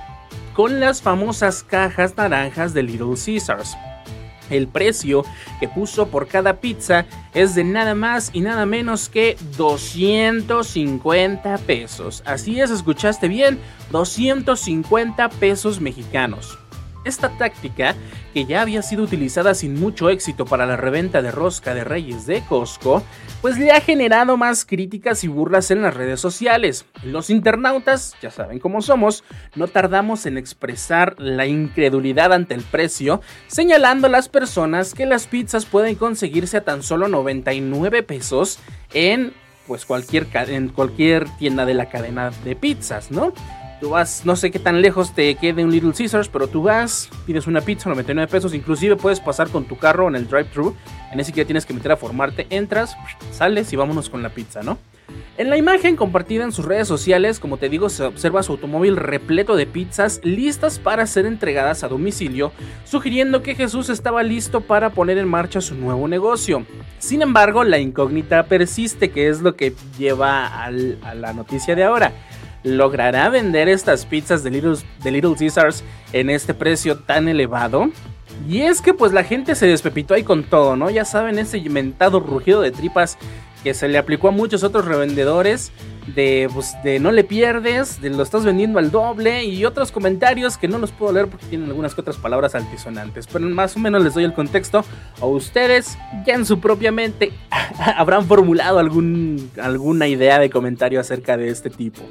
con 0.52 0.81
las 0.81 1.00
famosas 1.00 1.62
cajas 1.62 2.14
naranjas 2.17 2.75
de 2.75 2.83
Little 2.83 3.14
Caesars. 3.14 3.75
El 4.50 4.69
precio 4.69 5.25
que 5.61 5.69
puso 5.69 6.09
por 6.09 6.26
cada 6.26 6.61
pizza 6.61 7.07
es 7.33 7.55
de 7.55 7.64
nada 7.64 7.95
más 7.95 8.31
y 8.35 8.41
nada 8.41 8.67
menos 8.67 9.09
que 9.09 9.38
250 9.57 11.57
pesos. 11.59 12.23
Así 12.26 12.61
es, 12.61 12.71
escuchaste 12.71 13.29
bien, 13.29 13.59
250 13.91 15.31
pesos 15.31 15.81
mexicanos. 15.81 16.59
Esta 17.04 17.30
táctica, 17.30 17.94
que 18.32 18.44
ya 18.44 18.62
había 18.62 18.82
sido 18.82 19.02
utilizada 19.02 19.54
sin 19.54 19.78
mucho 19.78 20.09
éxito 20.09 20.44
para 20.44 20.66
la 20.66 20.76
reventa 20.76 21.23
de 21.23 21.30
rosca 21.30 21.75
de 21.75 21.85
reyes 21.85 22.26
de 22.26 22.42
Costco, 22.49 23.02
pues 23.40 23.59
le 23.59 23.73
ha 23.73 23.80
generado 23.80 24.37
más 24.37 24.64
críticas 24.64 25.25
y 25.25 25.28
burlas 25.28 25.71
en 25.71 25.82
las 25.82 25.94
redes 25.94 26.21
sociales. 26.21 26.85
Los 27.02 27.28
internautas, 27.28 28.14
ya 28.23 28.30
saben 28.30 28.61
cómo 28.61 28.82
somos, 28.82 29.25
no 29.56 29.66
tardamos 29.68 30.26
en 30.26 30.38
expresar 30.38 31.16
la 31.18 31.47
incredulidad 31.47 32.32
ante 32.32 32.54
el 32.54 32.62
precio, 32.62 33.21
señalando 33.49 34.06
a 34.06 34.11
las 34.11 34.28
personas 34.28 34.94
que 34.94 35.06
las 35.06 35.26
pizzas 35.26 35.66
pueden 35.66 35.97
conseguirse 35.97 36.59
a 36.59 36.64
tan 36.64 36.82
solo 36.82 37.09
99 37.09 38.02
pesos 38.02 38.59
en 38.92 39.32
pues 39.66 39.87
cualquier, 39.87 40.26
en 40.49 40.68
cualquier 40.68 41.28
tienda 41.38 41.64
de 41.64 41.75
la 41.75 41.88
cadena 41.88 42.30
de 42.44 42.56
pizzas, 42.56 43.11
¿no? 43.11 43.32
Tú 43.83 43.91
vas, 43.91 44.25
no 44.25 44.37
sé 44.37 44.53
qué 44.53 44.61
tan 44.61 44.81
lejos 44.81 45.12
te 45.12 45.35
quede 45.35 45.65
un 45.65 45.73
Little 45.73 45.93
Caesars, 45.93 46.29
pero 46.29 46.47
tú 46.47 46.62
vas, 46.62 47.11
pides 47.27 47.49
una 47.49 47.62
pizza, 47.62 47.89
99 47.89 48.31
pesos, 48.31 48.55
inclusive 48.55 48.95
puedes 48.95 49.19
pasar 49.19 49.49
con 49.49 49.65
tu 49.65 49.77
carro 49.77 50.07
en 50.07 50.15
el 50.15 50.29
drive-thru, 50.29 50.77
en 51.11 51.19
ese 51.19 51.33
que 51.33 51.39
ya 51.39 51.47
tienes 51.47 51.67
que 51.67 51.75
meter 51.75 51.91
a 51.91 51.97
formarte, 51.97 52.47
entras, 52.51 52.97
sales 53.33 53.73
y 53.73 53.77
vámonos 53.77 54.09
con 54.09 54.23
la 54.23 54.29
pizza, 54.29 54.62
¿no? 54.62 54.79
En 55.37 55.51
la 55.51 55.57
imagen 55.57 55.97
compartida 55.97 56.45
en 56.45 56.53
sus 56.53 56.65
redes 56.65 56.87
sociales, 56.87 57.41
como 57.41 57.57
te 57.57 57.69
digo, 57.69 57.89
se 57.89 58.05
observa 58.05 58.45
su 58.45 58.53
automóvil 58.53 58.95
repleto 58.97 59.57
de 59.57 59.67
pizzas 59.67 60.21
listas 60.23 60.79
para 60.79 61.05
ser 61.09 61.27
entregadas 61.27 61.83
a 61.83 61.89
domicilio, 61.89 62.53
sugiriendo 62.85 63.43
que 63.43 63.57
Jesús 63.57 63.89
estaba 63.89 64.23
listo 64.23 64.61
para 64.61 64.91
poner 64.91 65.19
en 65.19 65.27
marcha 65.27 65.61
su 65.61 65.75
nuevo 65.75 66.07
negocio. 66.07 66.65
Sin 67.01 67.21
embargo, 67.21 67.65
la 67.65 67.81
incógnita 67.81 68.45
persiste, 68.45 69.11
que 69.11 69.29
es 69.29 69.41
lo 69.41 69.57
que 69.57 69.75
lleva 69.99 70.47
a 70.62 70.71
la 70.71 71.33
noticia 71.33 71.75
de 71.75 71.83
ahora. 71.83 72.12
¿Logrará 72.64 73.28
vender 73.28 73.69
estas 73.69 74.07
pizzas 74.07 74.45
de 74.45 74.50
Little, 74.50 74.76
de 75.02 75.11
Little 75.11 75.35
Caesars 75.37 75.83
en 76.12 76.31
este 76.31 76.54
precio 76.54 76.99
tan 76.99 77.28
elevado? 77.28 77.90
Y 78.49 78.62
es 78.62 78.81
que 78.81 78.95
pues 78.95 79.12
la 79.12 79.25
gente 79.25 79.54
se 79.54 79.66
despepitó 79.66 80.14
ahí 80.14 80.23
con 80.23 80.45
todo, 80.45 80.76
¿no? 80.76 80.90
Ya 80.90 81.04
saben, 81.04 81.38
ese 81.38 81.59
inventado 81.59 82.21
rugido 82.21 82.61
de 82.61 82.71
tripas 82.71 83.19
que 83.62 83.75
se 83.75 83.88
le 83.88 83.99
aplicó 83.99 84.28
a 84.28 84.33
muchos 84.33 84.64
otros 84.64 84.85
revendedores 84.85 85.73
de, 86.07 86.50
pues, 86.52 86.75
de 86.83 86.99
no 86.99 87.12
le 87.12 87.23
pierdes, 87.23 88.00
de 88.00 88.11
lo 88.11 88.23
estás 88.23 88.45
vendiendo 88.45 88.78
al 88.78 88.90
doble 88.90 89.45
y 89.45 89.64
otros 89.64 89.92
comentarios 89.92 90.59
que 90.59 90.66
no 90.66 90.78
los 90.78 90.90
puedo 90.90 91.12
leer 91.12 91.28
porque 91.28 91.47
tienen 91.47 91.69
algunas 91.69 91.97
otras 91.97 92.16
palabras 92.16 92.54
altisonantes, 92.54 93.28
pero 93.28 93.49
más 93.49 93.76
o 93.76 93.78
menos 93.78 94.02
les 94.02 94.14
doy 94.14 94.25
el 94.25 94.33
contexto 94.33 94.85
o 95.21 95.28
ustedes 95.28 95.97
ya 96.26 96.35
en 96.35 96.45
su 96.45 96.59
propia 96.59 96.90
mente 96.90 97.33
habrán 97.97 98.26
formulado 98.26 98.81
algún, 98.81 99.50
alguna 99.61 100.09
idea 100.09 100.40
de 100.40 100.50
comentario 100.50 101.00
acerca 101.00 101.37
de 101.37 101.49
este 101.49 101.71
tipo. 101.71 102.02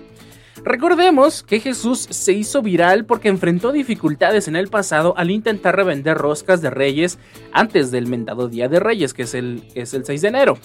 Recordemos 0.63 1.41
que 1.41 1.59
Jesús 1.59 2.07
se 2.09 2.33
hizo 2.33 2.61
viral 2.61 3.05
porque 3.05 3.29
enfrentó 3.29 3.71
dificultades 3.71 4.47
en 4.47 4.55
el 4.55 4.67
pasado 4.67 5.15
al 5.17 5.31
intentar 5.31 5.75
revender 5.75 6.17
roscas 6.17 6.61
de 6.61 6.69
reyes 6.69 7.17
antes 7.51 7.89
del 7.89 8.07
mentado 8.07 8.47
Día 8.47 8.69
de 8.69 8.79
Reyes, 8.79 9.13
que 9.15 9.23
es 9.23 9.33
el, 9.33 9.63
es 9.73 9.95
el 9.95 10.05
6 10.05 10.21
de 10.21 10.27
enero. 10.27 10.57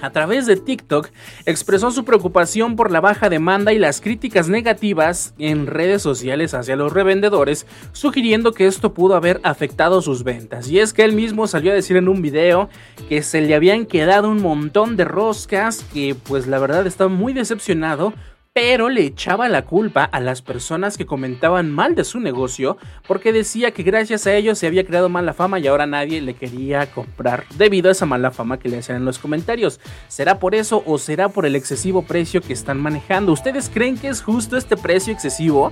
A 0.00 0.10
través 0.10 0.46
de 0.46 0.56
TikTok 0.56 1.08
expresó 1.44 1.90
su 1.90 2.04
preocupación 2.04 2.76
por 2.76 2.90
la 2.90 3.00
baja 3.00 3.28
demanda 3.28 3.72
y 3.72 3.78
las 3.78 4.00
críticas 4.00 4.48
negativas 4.48 5.34
en 5.38 5.66
redes 5.66 6.02
sociales 6.02 6.54
hacia 6.54 6.76
los 6.76 6.92
revendedores, 6.92 7.66
sugiriendo 7.92 8.52
que 8.52 8.66
esto 8.66 8.94
pudo 8.94 9.16
haber 9.16 9.40
afectado 9.42 10.02
sus 10.02 10.22
ventas. 10.22 10.68
Y 10.68 10.80
es 10.80 10.92
que 10.92 11.04
él 11.04 11.12
mismo 11.12 11.46
salió 11.46 11.72
a 11.72 11.74
decir 11.74 11.96
en 11.96 12.08
un 12.08 12.22
video 12.22 12.68
que 13.08 13.22
se 13.22 13.40
le 13.40 13.54
habían 13.54 13.86
quedado 13.86 14.28
un 14.28 14.42
montón 14.42 14.96
de 14.96 15.04
roscas, 15.04 15.84
que 15.92 16.14
pues 16.14 16.46
la 16.46 16.58
verdad 16.58 16.86
estaba 16.86 17.10
muy 17.10 17.32
decepcionado 17.32 18.12
pero 18.56 18.88
le 18.88 19.02
echaba 19.02 19.50
la 19.50 19.66
culpa 19.66 20.04
a 20.04 20.18
las 20.18 20.40
personas 20.40 20.96
que 20.96 21.04
comentaban 21.04 21.70
mal 21.70 21.94
de 21.94 22.04
su 22.04 22.20
negocio 22.20 22.78
porque 23.06 23.30
decía 23.30 23.72
que 23.72 23.82
gracias 23.82 24.26
a 24.26 24.34
ellos 24.34 24.58
se 24.58 24.66
había 24.66 24.86
creado 24.86 25.10
mala 25.10 25.34
fama 25.34 25.58
y 25.58 25.66
ahora 25.66 25.84
nadie 25.84 26.22
le 26.22 26.32
quería 26.32 26.90
comprar 26.90 27.44
debido 27.58 27.90
a 27.90 27.92
esa 27.92 28.06
mala 28.06 28.30
fama 28.30 28.58
que 28.58 28.70
le 28.70 28.78
hacían 28.78 28.96
en 28.96 29.04
los 29.04 29.18
comentarios. 29.18 29.78
¿Será 30.08 30.38
por 30.38 30.54
eso 30.54 30.82
o 30.86 30.96
será 30.96 31.28
por 31.28 31.44
el 31.44 31.54
excesivo 31.54 32.06
precio 32.06 32.40
que 32.40 32.54
están 32.54 32.80
manejando? 32.80 33.30
¿Ustedes 33.30 33.68
creen 33.68 33.98
que 33.98 34.08
es 34.08 34.22
justo 34.22 34.56
este 34.56 34.78
precio 34.78 35.12
excesivo? 35.12 35.70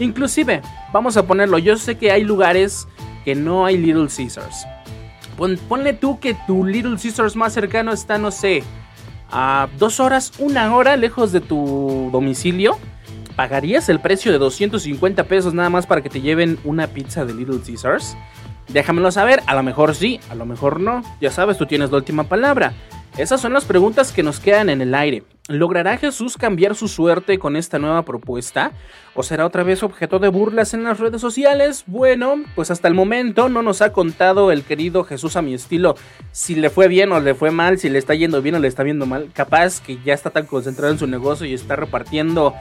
Inclusive, 0.00 0.62
vamos 0.90 1.18
a 1.18 1.26
ponerlo, 1.26 1.58
yo 1.58 1.76
sé 1.76 1.98
que 1.98 2.12
hay 2.12 2.24
lugares 2.24 2.88
que 3.26 3.34
no 3.34 3.66
hay 3.66 3.76
Little 3.76 4.08
Caesars. 4.08 4.64
ponle 5.68 5.92
tú 5.92 6.18
que 6.18 6.34
tu 6.46 6.64
Little 6.64 6.96
Caesars 6.96 7.36
más 7.36 7.52
cercano 7.52 7.92
está, 7.92 8.16
no 8.16 8.30
sé, 8.30 8.64
a 9.32 9.68
dos 9.78 9.98
horas, 9.98 10.32
una 10.38 10.74
hora 10.76 10.96
lejos 10.96 11.32
de 11.32 11.40
tu 11.40 12.10
domicilio, 12.12 12.78
¿pagarías 13.34 13.88
el 13.88 14.00
precio 14.00 14.30
de 14.30 14.38
250 14.38 15.24
pesos 15.24 15.54
nada 15.54 15.70
más 15.70 15.86
para 15.86 16.02
que 16.02 16.10
te 16.10 16.20
lleven 16.20 16.58
una 16.64 16.86
pizza 16.86 17.24
de 17.24 17.34
Little 17.34 17.60
Caesars? 17.64 18.16
Déjamelo 18.68 19.10
saber, 19.10 19.42
a 19.46 19.54
lo 19.54 19.62
mejor 19.62 19.94
sí, 19.94 20.20
a 20.30 20.34
lo 20.34 20.46
mejor 20.46 20.80
no. 20.80 21.02
Ya 21.20 21.30
sabes, 21.30 21.58
tú 21.58 21.66
tienes 21.66 21.90
la 21.90 21.96
última 21.96 22.24
palabra. 22.24 22.74
Esas 23.16 23.40
son 23.40 23.52
las 23.52 23.64
preguntas 23.64 24.12
que 24.12 24.22
nos 24.22 24.40
quedan 24.40 24.70
en 24.70 24.80
el 24.80 24.94
aire. 24.94 25.24
¿Logrará 25.48 25.98
Jesús 25.98 26.36
cambiar 26.38 26.74
su 26.74 26.88
suerte 26.88 27.38
con 27.38 27.56
esta 27.56 27.78
nueva 27.78 28.04
propuesta? 28.04 28.72
¿O 29.14 29.22
será 29.22 29.44
otra 29.44 29.62
vez 29.62 29.82
objeto 29.82 30.18
de 30.18 30.28
burlas 30.28 30.72
en 30.72 30.84
las 30.84 30.98
redes 30.98 31.20
sociales? 31.20 31.84
Bueno, 31.86 32.42
pues 32.54 32.70
hasta 32.70 32.88
el 32.88 32.94
momento 32.94 33.50
no 33.50 33.62
nos 33.62 33.82
ha 33.82 33.92
contado 33.92 34.50
el 34.50 34.62
querido 34.62 35.04
Jesús 35.04 35.36
a 35.36 35.42
mi 35.42 35.52
estilo 35.52 35.96
si 36.32 36.54
le 36.54 36.70
fue 36.70 36.88
bien 36.88 37.12
o 37.12 37.20
le 37.20 37.34
fue 37.34 37.50
mal, 37.50 37.78
si 37.78 37.90
le 37.90 37.98
está 37.98 38.14
yendo 38.14 38.40
bien 38.40 38.54
o 38.54 38.58
le 38.58 38.68
está 38.68 38.82
viendo 38.82 39.04
mal. 39.04 39.30
Capaz 39.34 39.80
que 39.80 39.98
ya 40.02 40.14
está 40.14 40.30
tan 40.30 40.46
concentrado 40.46 40.92
en 40.92 40.98
su 40.98 41.06
negocio 41.06 41.44
y 41.46 41.52
está 41.52 41.76
repartiendo 41.76 42.54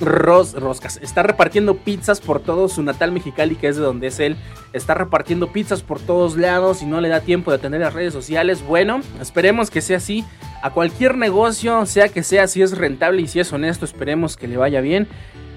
roscas. 0.00 0.98
Está 1.02 1.22
repartiendo 1.22 1.76
pizzas 1.76 2.20
por 2.20 2.40
todo 2.40 2.68
su 2.68 2.82
natal 2.82 3.12
Mexicali, 3.12 3.54
que 3.56 3.68
es 3.68 3.76
de 3.76 3.82
donde 3.82 4.06
es 4.06 4.18
él. 4.20 4.36
Está 4.72 4.94
repartiendo 4.94 5.52
pizzas 5.52 5.82
por 5.82 6.00
todos 6.00 6.38
lados 6.38 6.82
y 6.82 6.86
no 6.86 7.02
le 7.02 7.10
da 7.10 7.20
tiempo 7.20 7.50
de 7.50 7.58
atender 7.58 7.80
las 7.82 7.92
redes 7.92 8.14
sociales. 8.14 8.64
Bueno, 8.66 9.00
esperemos 9.20 9.70
que 9.70 9.82
sea 9.82 9.98
así. 9.98 10.24
A 10.62 10.70
cualquier 10.70 11.16
negocio, 11.16 11.84
sea 11.86 12.08
que 12.08 12.22
sea, 12.22 12.46
si 12.46 12.62
es 12.62 12.76
rentable 12.76 13.22
y 13.22 13.26
si 13.26 13.40
es 13.40 13.52
honesto, 13.52 13.84
esperemos 13.84 14.36
que 14.36 14.48
le 14.48 14.56
vaya 14.56 14.80
bien. 14.80 15.08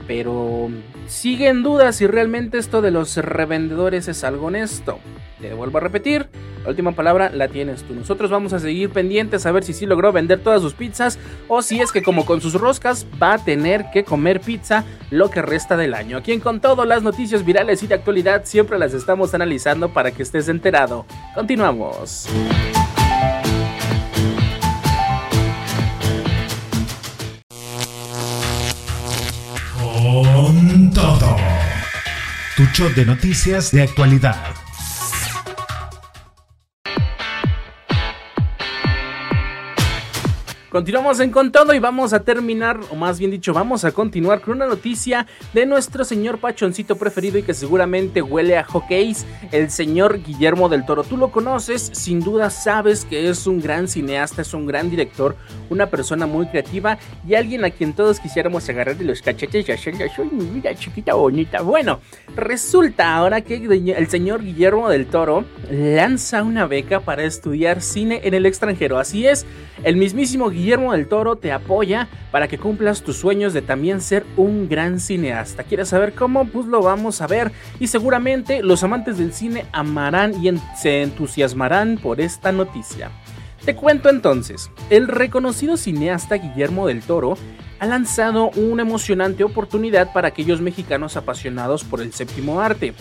Pero 0.08 0.70
sigue 1.08 1.48
en 1.48 1.64
duda 1.64 1.92
si 1.92 2.08
realmente 2.08 2.58
esto 2.58 2.82
de 2.82 2.92
los 2.92 3.16
revendedores 3.18 4.08
es 4.08 4.24
algo 4.24 4.48
honesto. 4.48 5.00
Te 5.40 5.54
vuelvo 5.54 5.78
a 5.78 5.82
repetir, 5.82 6.30
la 6.64 6.70
última 6.70 6.94
palabra 6.94 7.30
la 7.30 7.50
tienes 7.50 7.84
tú. 7.84 7.94
Nosotros 7.94 8.32
vamos 8.32 8.54
a 8.54 8.60
seguir 8.60 8.90
pendientes 8.90 9.46
a 9.46 9.52
ver 9.52 9.64
si 9.64 9.74
sí 9.74 9.86
logró 9.86 10.12
vender 10.12 10.40
todas 10.40 10.62
sus 10.62 10.74
pizzas 10.74 11.20
o 11.48 11.62
si 11.62 11.82
es 11.82 11.92
que 11.92 12.02
como 12.02 12.26
con 12.26 12.40
sus 12.40 12.54
roscas 12.54 13.06
va 13.22 13.34
a 13.34 13.44
tener 13.44 13.86
que 13.92 14.04
comer 14.04 14.40
pizza 14.40 14.86
lo 15.10 15.30
que 15.30 15.42
resta 15.42 15.76
del 15.76 15.94
año. 15.94 16.18
Aquí 16.18 16.32
en 16.32 16.40
Con 16.40 16.62
Todo 16.62 16.86
las 16.86 17.04
noticias 17.04 17.44
virales 17.46 17.84
y 17.84 17.88
de 17.88 17.96
actualidad 17.96 18.44
siempre 18.46 18.80
las 18.80 18.94
estamos 18.94 19.34
analizando 19.34 19.90
para 19.90 20.12
que 20.12 20.24
estés 20.24 20.48
enterado. 20.48 21.06
Continuamos. 21.36 22.30
Con 30.14 30.92
Todo. 30.92 31.36
Tu 32.56 32.64
show 32.66 32.88
de 32.94 33.04
noticias 33.04 33.72
de 33.72 33.82
actualidad. 33.82 34.63
Continuamos 40.74 41.20
en 41.20 41.30
con 41.30 41.52
todo 41.52 41.72
y 41.76 41.78
vamos 41.78 42.14
a 42.14 42.24
terminar, 42.24 42.80
o 42.90 42.96
más 42.96 43.20
bien 43.20 43.30
dicho, 43.30 43.54
vamos 43.54 43.86
a 43.86 43.92
continuar 43.92 44.42
con 44.42 44.56
una 44.56 44.66
noticia 44.66 45.28
de 45.54 45.68
nuestro 45.68 46.04
señor 46.04 46.40
pachoncito 46.40 46.96
preferido 46.96 47.38
y 47.38 47.44
que 47.44 47.54
seguramente 47.54 48.24
huele 48.24 48.58
a 48.58 48.64
hockeys, 48.64 49.24
el 49.52 49.70
señor 49.70 50.24
Guillermo 50.24 50.70
del 50.70 50.84
Toro. 50.84 51.04
Tú 51.04 51.16
lo 51.16 51.30
conoces, 51.30 51.92
sin 51.94 52.22
duda 52.22 52.50
sabes 52.50 53.06
que 53.06 53.30
es 53.30 53.46
un 53.46 53.62
gran 53.62 53.88
cineasta, 53.88 54.42
es 54.42 54.52
un 54.56 54.66
gran 54.66 54.90
director, 54.90 55.36
una 55.70 55.92
persona 55.92 56.26
muy 56.26 56.48
creativa 56.48 56.98
y 57.28 57.36
alguien 57.36 57.64
a 57.66 57.70
quien 57.70 57.94
todos 57.94 58.20
quisiéramos 58.20 58.68
agarrar 58.68 58.98
de 58.98 59.06
los 59.06 59.22
cachetes 59.22 59.70
y 59.70 59.72
hacerle, 59.72 60.10
soy 60.16 60.28
mi 60.32 60.60
vida 60.60 60.74
chiquita 60.74 61.14
bonita. 61.14 61.62
Bueno, 61.62 62.00
resulta 62.36 63.16
ahora 63.16 63.42
que 63.42 63.58
el 63.96 64.08
señor 64.08 64.44
Guillermo 64.44 64.90
del 64.90 65.06
Toro 65.06 65.46
lanza 65.70 66.42
una 66.42 66.66
beca 66.66 67.00
para 67.00 67.26
estudiar 67.26 67.80
cine 67.80 68.22
en 68.24 68.34
el 68.34 68.48
extranjero. 68.48 68.98
Así 68.98 69.28
es, 69.28 69.46
el 69.84 69.98
mismísimo 69.98 70.50
Guillermo 70.50 70.63
Guillermo 70.64 70.94
del 70.94 71.10
Toro 71.10 71.36
te 71.36 71.52
apoya 71.52 72.08
para 72.32 72.48
que 72.48 72.58
cumplas 72.58 73.02
tus 73.02 73.18
sueños 73.18 73.52
de 73.52 73.62
también 73.62 74.00
ser 74.00 74.26
un 74.38 74.70
gran 74.70 75.02
cineasta. 75.02 75.66
¿Quieres 75.66 75.90
saber 75.90 76.14
cómo? 76.14 76.46
Pues 76.46 76.68
lo 76.68 76.82
vamos 76.82 77.20
a 77.20 77.28
ver 77.28 77.52
y 77.82 77.88
seguramente 77.88 78.64
los 78.64 78.82
amantes 78.82 79.18
del 79.18 79.34
cine 79.34 79.66
amarán 79.74 80.42
y 80.42 80.50
se 80.78 81.02
entusiasmarán 81.02 82.00
por 82.02 82.22
esta 82.22 82.54
noticia. 82.54 83.12
Te 83.66 83.76
cuento 83.76 84.10
entonces, 84.10 84.72
el 84.90 85.10
reconocido 85.10 85.76
cineasta 85.76 86.36
Guillermo 86.36 86.88
del 86.88 87.02
Toro 87.02 87.38
ha 87.80 87.86
lanzado 87.86 88.50
una 88.52 88.84
emocionante 88.84 89.44
oportunidad 89.44 90.14
para 90.14 90.30
aquellos 90.30 90.62
mexicanos 90.62 91.18
apasionados 91.18 91.84
por 91.84 92.02
el 92.02 92.14
séptimo 92.14 92.62
arte. 92.62 92.94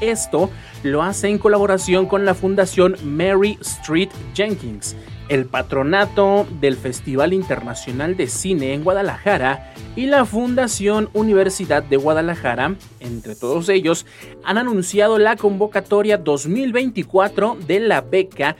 Esto 0.00 0.50
lo 0.84 1.02
hace 1.02 1.30
en 1.30 1.38
colaboración 1.38 2.06
con 2.06 2.24
la 2.24 2.34
Fundación 2.34 2.94
Mary 3.02 3.58
Street 3.60 4.10
Jenkins, 4.34 4.94
el 5.28 5.46
patronato 5.46 6.46
del 6.60 6.76
Festival 6.76 7.32
Internacional 7.32 8.16
de 8.16 8.26
Cine 8.26 8.74
en 8.74 8.84
Guadalajara 8.84 9.72
y 9.96 10.06
la 10.06 10.24
Fundación 10.24 11.08
Universidad 11.12 11.82
de 11.82 11.96
Guadalajara, 11.96 12.76
entre 13.00 13.34
todos 13.34 13.68
ellos, 13.68 14.06
han 14.44 14.58
anunciado 14.58 15.18
la 15.18 15.36
convocatoria 15.36 16.18
2024 16.18 17.58
de 17.66 17.80
la 17.80 18.00
beca 18.00 18.56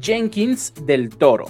Jenkins 0.00 0.72
del 0.84 1.10
Toro. 1.10 1.46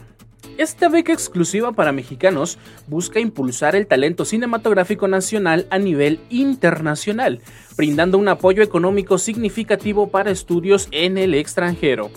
Esta 0.58 0.88
beca 0.88 1.12
exclusiva 1.12 1.70
para 1.70 1.92
mexicanos 1.92 2.58
busca 2.88 3.20
impulsar 3.20 3.76
el 3.76 3.86
talento 3.86 4.24
cinematográfico 4.24 5.06
nacional 5.06 5.68
a 5.70 5.78
nivel 5.78 6.18
internacional, 6.30 7.40
brindando 7.76 8.18
un 8.18 8.26
apoyo 8.26 8.64
económico 8.64 9.18
significativo 9.18 10.10
para 10.10 10.32
estudios 10.32 10.88
en 10.90 11.16
el 11.16 11.34
extranjero. 11.34 12.10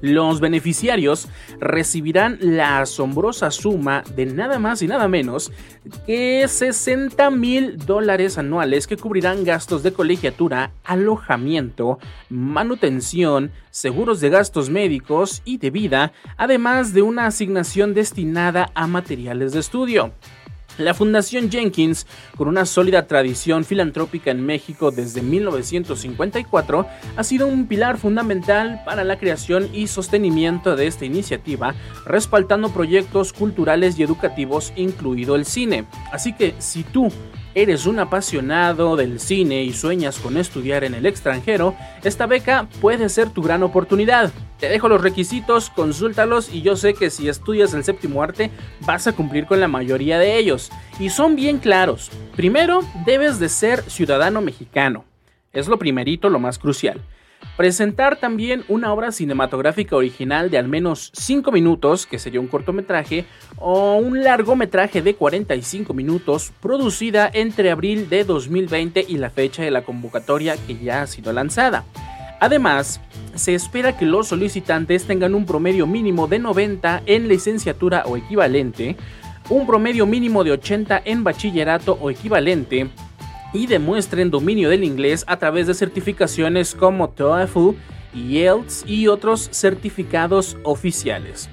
Los 0.00 0.40
beneficiarios 0.40 1.28
recibirán 1.58 2.38
la 2.40 2.80
asombrosa 2.80 3.50
suma 3.50 4.02
de 4.16 4.26
nada 4.26 4.58
más 4.58 4.82
y 4.82 4.86
nada 4.86 5.08
menos 5.08 5.52
que 6.06 6.46
60 6.46 7.30
mil 7.30 7.76
dólares 7.76 8.38
anuales 8.38 8.86
que 8.86 8.96
cubrirán 8.96 9.44
gastos 9.44 9.82
de 9.82 9.92
colegiatura, 9.92 10.72
alojamiento, 10.84 11.98
manutención, 12.28 13.52
seguros 13.70 14.20
de 14.20 14.30
gastos 14.30 14.70
médicos 14.70 15.42
y 15.44 15.58
de 15.58 15.70
vida, 15.70 16.12
además 16.36 16.92
de 16.92 17.02
una 17.02 17.26
asignación 17.26 17.94
destinada 17.94 18.70
a 18.74 18.86
materiales 18.86 19.52
de 19.52 19.60
estudio. 19.60 20.12
La 20.80 20.94
Fundación 20.94 21.50
Jenkins, 21.50 22.06
con 22.38 22.48
una 22.48 22.64
sólida 22.64 23.06
tradición 23.06 23.66
filantrópica 23.66 24.30
en 24.30 24.46
México 24.46 24.90
desde 24.90 25.20
1954, 25.20 26.86
ha 27.16 27.22
sido 27.22 27.46
un 27.46 27.66
pilar 27.66 27.98
fundamental 27.98 28.80
para 28.86 29.04
la 29.04 29.18
creación 29.18 29.68
y 29.74 29.88
sostenimiento 29.88 30.76
de 30.76 30.86
esta 30.86 31.04
iniciativa, 31.04 31.74
respaldando 32.06 32.70
proyectos 32.70 33.34
culturales 33.34 33.98
y 33.98 34.04
educativos, 34.04 34.72
incluido 34.74 35.36
el 35.36 35.44
cine. 35.44 35.84
Así 36.12 36.32
que 36.32 36.54
si 36.60 36.82
tú 36.82 37.10
eres 37.54 37.86
un 37.86 37.98
apasionado 37.98 38.96
del 38.96 39.20
cine 39.20 39.62
y 39.62 39.72
sueñas 39.72 40.18
con 40.18 40.36
estudiar 40.36 40.84
en 40.84 40.94
el 40.94 41.06
extranjero, 41.06 41.74
esta 42.04 42.26
beca 42.26 42.68
puede 42.80 43.08
ser 43.08 43.30
tu 43.30 43.42
gran 43.42 43.62
oportunidad. 43.62 44.32
Te 44.58 44.68
dejo 44.68 44.88
los 44.88 45.00
requisitos, 45.00 45.70
consúltalos 45.70 46.52
y 46.52 46.62
yo 46.62 46.76
sé 46.76 46.94
que 46.94 47.10
si 47.10 47.28
estudias 47.28 47.74
el 47.74 47.84
séptimo 47.84 48.22
arte 48.22 48.50
vas 48.80 49.06
a 49.06 49.12
cumplir 49.12 49.46
con 49.46 49.60
la 49.60 49.68
mayoría 49.68 50.18
de 50.18 50.36
ellos. 50.36 50.70
Y 50.98 51.10
son 51.10 51.34
bien 51.36 51.58
claros. 51.58 52.10
Primero, 52.36 52.80
debes 53.06 53.38
de 53.38 53.48
ser 53.48 53.82
ciudadano 53.90 54.40
mexicano. 54.40 55.04
Es 55.52 55.66
lo 55.66 55.78
primerito, 55.78 56.28
lo 56.28 56.38
más 56.38 56.58
crucial. 56.58 57.00
Presentar 57.56 58.16
también 58.16 58.64
una 58.68 58.92
obra 58.92 59.12
cinematográfica 59.12 59.96
original 59.96 60.50
de 60.50 60.58
al 60.58 60.68
menos 60.68 61.10
5 61.14 61.52
minutos, 61.52 62.06
que 62.06 62.18
sería 62.18 62.40
un 62.40 62.46
cortometraje, 62.46 63.26
o 63.58 63.96
un 63.96 64.22
largometraje 64.24 65.02
de 65.02 65.14
45 65.14 65.92
minutos, 65.92 66.52
producida 66.60 67.30
entre 67.32 67.70
abril 67.70 68.08
de 68.08 68.24
2020 68.24 69.04
y 69.06 69.18
la 69.18 69.30
fecha 69.30 69.62
de 69.62 69.70
la 69.70 69.82
convocatoria 69.82 70.56
que 70.66 70.78
ya 70.78 71.02
ha 71.02 71.06
sido 71.06 71.32
lanzada. 71.32 71.84
Además, 72.40 73.02
se 73.34 73.54
espera 73.54 73.98
que 73.98 74.06
los 74.06 74.28
solicitantes 74.28 75.04
tengan 75.04 75.34
un 75.34 75.44
promedio 75.44 75.86
mínimo 75.86 76.26
de 76.26 76.38
90 76.38 77.02
en 77.04 77.28
licenciatura 77.28 78.04
o 78.06 78.16
equivalente, 78.16 78.96
un 79.50 79.66
promedio 79.66 80.06
mínimo 80.06 80.42
de 80.44 80.52
80 80.52 81.02
en 81.04 81.22
bachillerato 81.22 81.98
o 82.00 82.10
equivalente, 82.10 82.88
y 83.52 83.66
demuestren 83.66 84.30
dominio 84.30 84.70
del 84.70 84.84
inglés 84.84 85.24
a 85.26 85.38
través 85.38 85.66
de 85.66 85.74
certificaciones 85.74 86.74
como 86.74 87.10
TOEFL, 87.10 87.76
IELTS 88.14 88.84
y 88.86 89.08
otros 89.08 89.48
certificados 89.52 90.56
oficiales. 90.62 91.48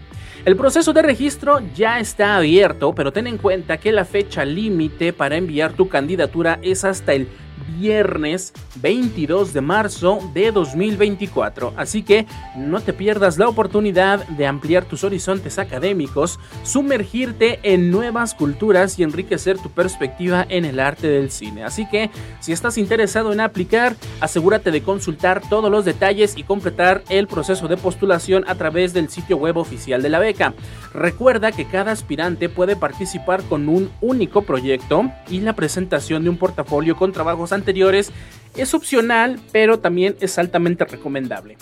El 0.45 0.55
proceso 0.55 0.93
de 0.93 1.01
registro 1.01 1.61
ya 1.75 1.99
está 1.99 2.37
abierto, 2.37 2.93
pero 2.95 3.11
ten 3.11 3.27
en 3.27 3.37
cuenta 3.37 3.77
que 3.77 3.91
la 3.91 4.05
fecha 4.05 4.45
límite 4.45 5.11
para 5.11 5.35
enviar 5.35 5.73
tu 5.73 5.89
candidatura 5.89 6.59
es 6.61 6.85
hasta 6.85 7.13
el 7.13 7.27
viernes 7.67 8.53
22 8.81 9.53
de 9.53 9.61
marzo 9.61 10.19
de 10.33 10.51
2024. 10.51 11.73
Así 11.77 12.03
que 12.03 12.25
no 12.55 12.81
te 12.81 12.93
pierdas 12.93 13.37
la 13.37 13.47
oportunidad 13.47 14.25
de 14.27 14.47
ampliar 14.47 14.85
tus 14.85 15.03
horizontes 15.03 15.59
académicos, 15.59 16.39
sumergirte 16.63 17.59
en 17.63 17.91
nuevas 17.91 18.33
culturas 18.33 18.97
y 18.99 19.03
enriquecer 19.03 19.57
tu 19.57 19.69
perspectiva 19.69 20.45
en 20.49 20.65
el 20.65 20.79
arte 20.79 21.07
del 21.07 21.31
cine. 21.31 21.63
Así 21.63 21.87
que 21.89 22.09
si 22.39 22.51
estás 22.51 22.77
interesado 22.77 23.33
en 23.33 23.39
aplicar, 23.39 23.95
asegúrate 24.21 24.71
de 24.71 24.83
consultar 24.83 25.41
todos 25.49 25.71
los 25.71 25.85
detalles 25.85 26.37
y 26.37 26.43
completar 26.43 27.03
el 27.09 27.27
proceso 27.27 27.67
de 27.67 27.77
postulación 27.77 28.43
a 28.47 28.55
través 28.55 28.93
del 28.93 29.09
sitio 29.09 29.37
web 29.37 29.57
oficial 29.57 30.01
de 30.01 30.09
la 30.09 30.19
beca. 30.19 30.53
Recuerda 30.93 31.51
que 31.51 31.65
cada 31.65 31.91
aspirante 31.91 32.49
puede 32.49 32.75
participar 32.75 33.43
con 33.43 33.69
un 33.69 33.89
único 34.01 34.41
proyecto 34.43 35.11
y 35.29 35.41
la 35.41 35.53
presentación 35.53 36.23
de 36.23 36.29
un 36.29 36.37
portafolio 36.37 36.95
con 36.95 37.11
trabajos 37.11 37.51
anteriores 37.57 38.11
es 38.55 38.73
opcional, 38.73 39.39
pero 39.51 39.79
también 39.79 40.15
es 40.19 40.37
altamente 40.37 40.85
recomendable. 40.85 41.57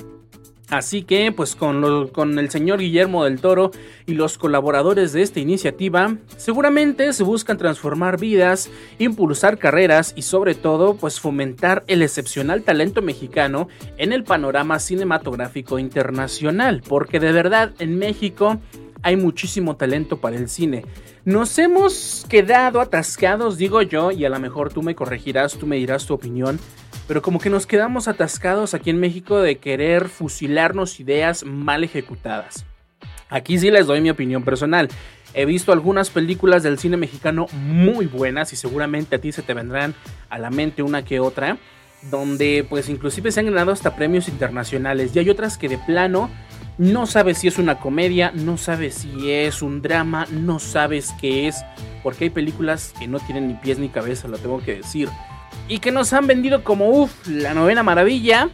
Así 0.70 1.04
que, 1.04 1.32
pues 1.32 1.56
con, 1.56 2.08
con, 2.08 2.40
el 2.40 2.50
señor 2.50 2.80
Guillermo 2.80 3.24
del 3.24 3.40
Toro 3.40 3.70
y 4.08 4.16
los 4.16 4.40
colaboradores 4.40 5.14
de 5.14 5.22
esta 5.22 5.40
iniciativa, 5.40 6.18
seguramente 6.38 7.14
se 7.14 7.24
buscan 7.24 7.58
transformar 7.58 8.20
vidas, 8.20 8.72
impulsar 8.98 9.60
carreras 9.60 10.14
y 10.16 10.24
sobre 10.24 10.56
todo, 10.56 10.96
pues 10.96 11.20
fomentar 11.20 11.84
el 11.86 12.02
excepcional 12.02 12.64
talento 12.64 13.04
mexicano 13.04 13.68
en 13.98 14.12
el 14.12 14.24
panorama 14.24 14.80
cinematográfico 14.80 15.78
internacional, 15.78 16.82
porque 16.88 17.20
de 17.20 17.32
verdad 17.32 17.74
en 17.78 18.00
México 18.00 18.60
hay 19.06 19.18
muchísimo 19.18 19.76
talento 19.76 20.18
para 20.18 20.36
el 20.36 20.50
cine. 20.50 20.84
Nos 21.26 21.60
hemos 21.60 22.26
quedado 22.28 22.82
atascados, 22.82 23.56
digo 23.56 23.84
yo, 23.84 24.10
y 24.10 24.26
a 24.26 24.30
lo 24.30 24.40
mejor 24.40 24.74
tú 24.74 24.82
me 24.82 24.96
corregirás, 24.96 25.54
tú 25.60 25.68
me 25.68 25.76
dirás 25.76 26.08
tu 26.08 26.16
opinión, 26.16 26.60
pero 27.08 27.22
como 27.22 27.40
que 27.40 27.52
nos 27.52 27.68
quedamos 27.68 28.08
atascados 28.08 28.74
aquí 28.74 28.90
en 28.90 29.00
México 29.00 29.38
de 29.38 29.60
querer 29.60 30.10
fusilarnos 30.10 31.00
ideas 31.00 31.46
mal 31.46 31.84
ejecutadas. 31.84 32.66
Aquí 33.30 33.60
sí 33.60 33.70
les 33.70 33.86
doy 33.86 34.02
mi 34.02 34.10
opinión 34.10 34.44
personal. 34.44 34.90
He 35.36 35.46
visto 35.46 35.72
algunas 35.72 36.10
películas 36.10 36.64
del 36.64 36.80
cine 36.80 36.98
mexicano 36.98 37.46
muy 37.54 38.08
buenas 38.08 38.54
y 38.54 38.56
seguramente 38.56 39.18
a 39.18 39.22
ti 39.22 39.32
se 39.32 39.44
te 39.44 39.54
vendrán 39.54 39.94
a 40.30 40.40
la 40.40 40.50
mente 40.50 40.82
una 40.82 41.06
que 41.06 41.20
otra, 41.20 41.60
donde 42.10 42.66
pues 42.68 42.90
inclusive 42.90 43.32
se 43.32 43.42
han 43.42 43.46
ganado 43.46 43.72
hasta 43.72 43.96
premios 43.96 44.30
internacionales 44.30 45.16
y 45.16 45.20
hay 45.20 45.30
otras 45.30 45.60
que 45.60 45.70
de 45.70 45.78
plano 45.78 46.32
no 46.78 47.06
sabes 47.08 47.38
si 47.38 47.48
es 47.48 47.58
una 47.58 47.80
comedia, 47.80 48.32
no 48.34 48.58
sabes 48.58 48.96
si 48.96 49.32
es 49.32 49.62
un 49.62 49.82
drama, 49.82 50.28
no 50.32 50.60
sabes 50.60 51.14
qué 51.20 51.48
es, 51.48 51.64
porque 52.04 52.26
hay 52.26 52.30
películas 52.30 52.94
que 53.00 53.08
no 53.08 53.20
tienen 53.20 53.48
ni 53.48 53.54
pies 53.54 53.80
ni 53.80 53.90
cabeza, 53.90 54.28
lo 54.28 54.38
tengo 54.38 54.60
que 54.60 54.76
decir, 54.76 55.10
y 55.68 55.80
que 55.80 55.92
nos 55.92 56.14
han 56.14 56.28
vendido 56.28 56.64
como, 56.64 56.90
uff, 56.90 57.28
la 57.28 57.54
novena 57.54 57.84
maravilla, 57.84 58.50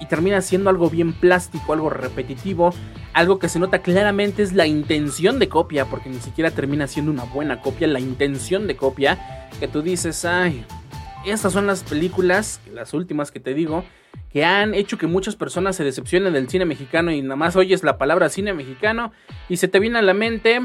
y 0.00 0.06
termina 0.06 0.40
siendo 0.40 0.68
algo 0.68 0.90
bien 0.90 1.12
plástico, 1.12 1.72
algo 1.72 1.88
repetitivo, 1.88 2.74
algo 3.12 3.38
que 3.38 3.48
se 3.48 3.60
nota 3.60 3.82
claramente 3.82 4.42
es 4.42 4.52
la 4.52 4.66
intención 4.66 5.38
de 5.38 5.48
copia, 5.48 5.84
porque 5.84 6.08
ni 6.08 6.18
siquiera 6.18 6.50
termina 6.50 6.88
siendo 6.88 7.12
una 7.12 7.24
buena 7.24 7.60
copia, 7.60 7.86
la 7.86 8.00
intención 8.00 8.66
de 8.66 8.74
copia, 8.74 9.48
que 9.60 9.68
tú 9.68 9.82
dices, 9.82 10.24
ay, 10.24 10.64
estas 11.30 11.52
son 11.52 11.66
las 11.66 11.84
películas, 11.84 12.60
las 12.72 12.94
últimas 12.94 13.30
que 13.30 13.40
te 13.40 13.54
digo, 13.54 13.84
que 14.32 14.44
han 14.44 14.74
hecho 14.74 14.98
que 14.98 15.06
muchas 15.06 15.36
personas 15.36 15.76
se 15.76 15.84
decepcionen 15.84 16.32
del 16.32 16.48
cine 16.48 16.64
mexicano 16.64 17.12
y 17.12 17.22
nada 17.22 17.36
más 17.36 17.56
oyes 17.56 17.82
la 17.82 17.98
palabra 17.98 18.28
cine 18.28 18.52
mexicano 18.52 19.12
y 19.48 19.58
se 19.58 19.68
te 19.68 19.78
viene 19.78 19.98
a 19.98 20.02
la 20.02 20.14
mente 20.14 20.60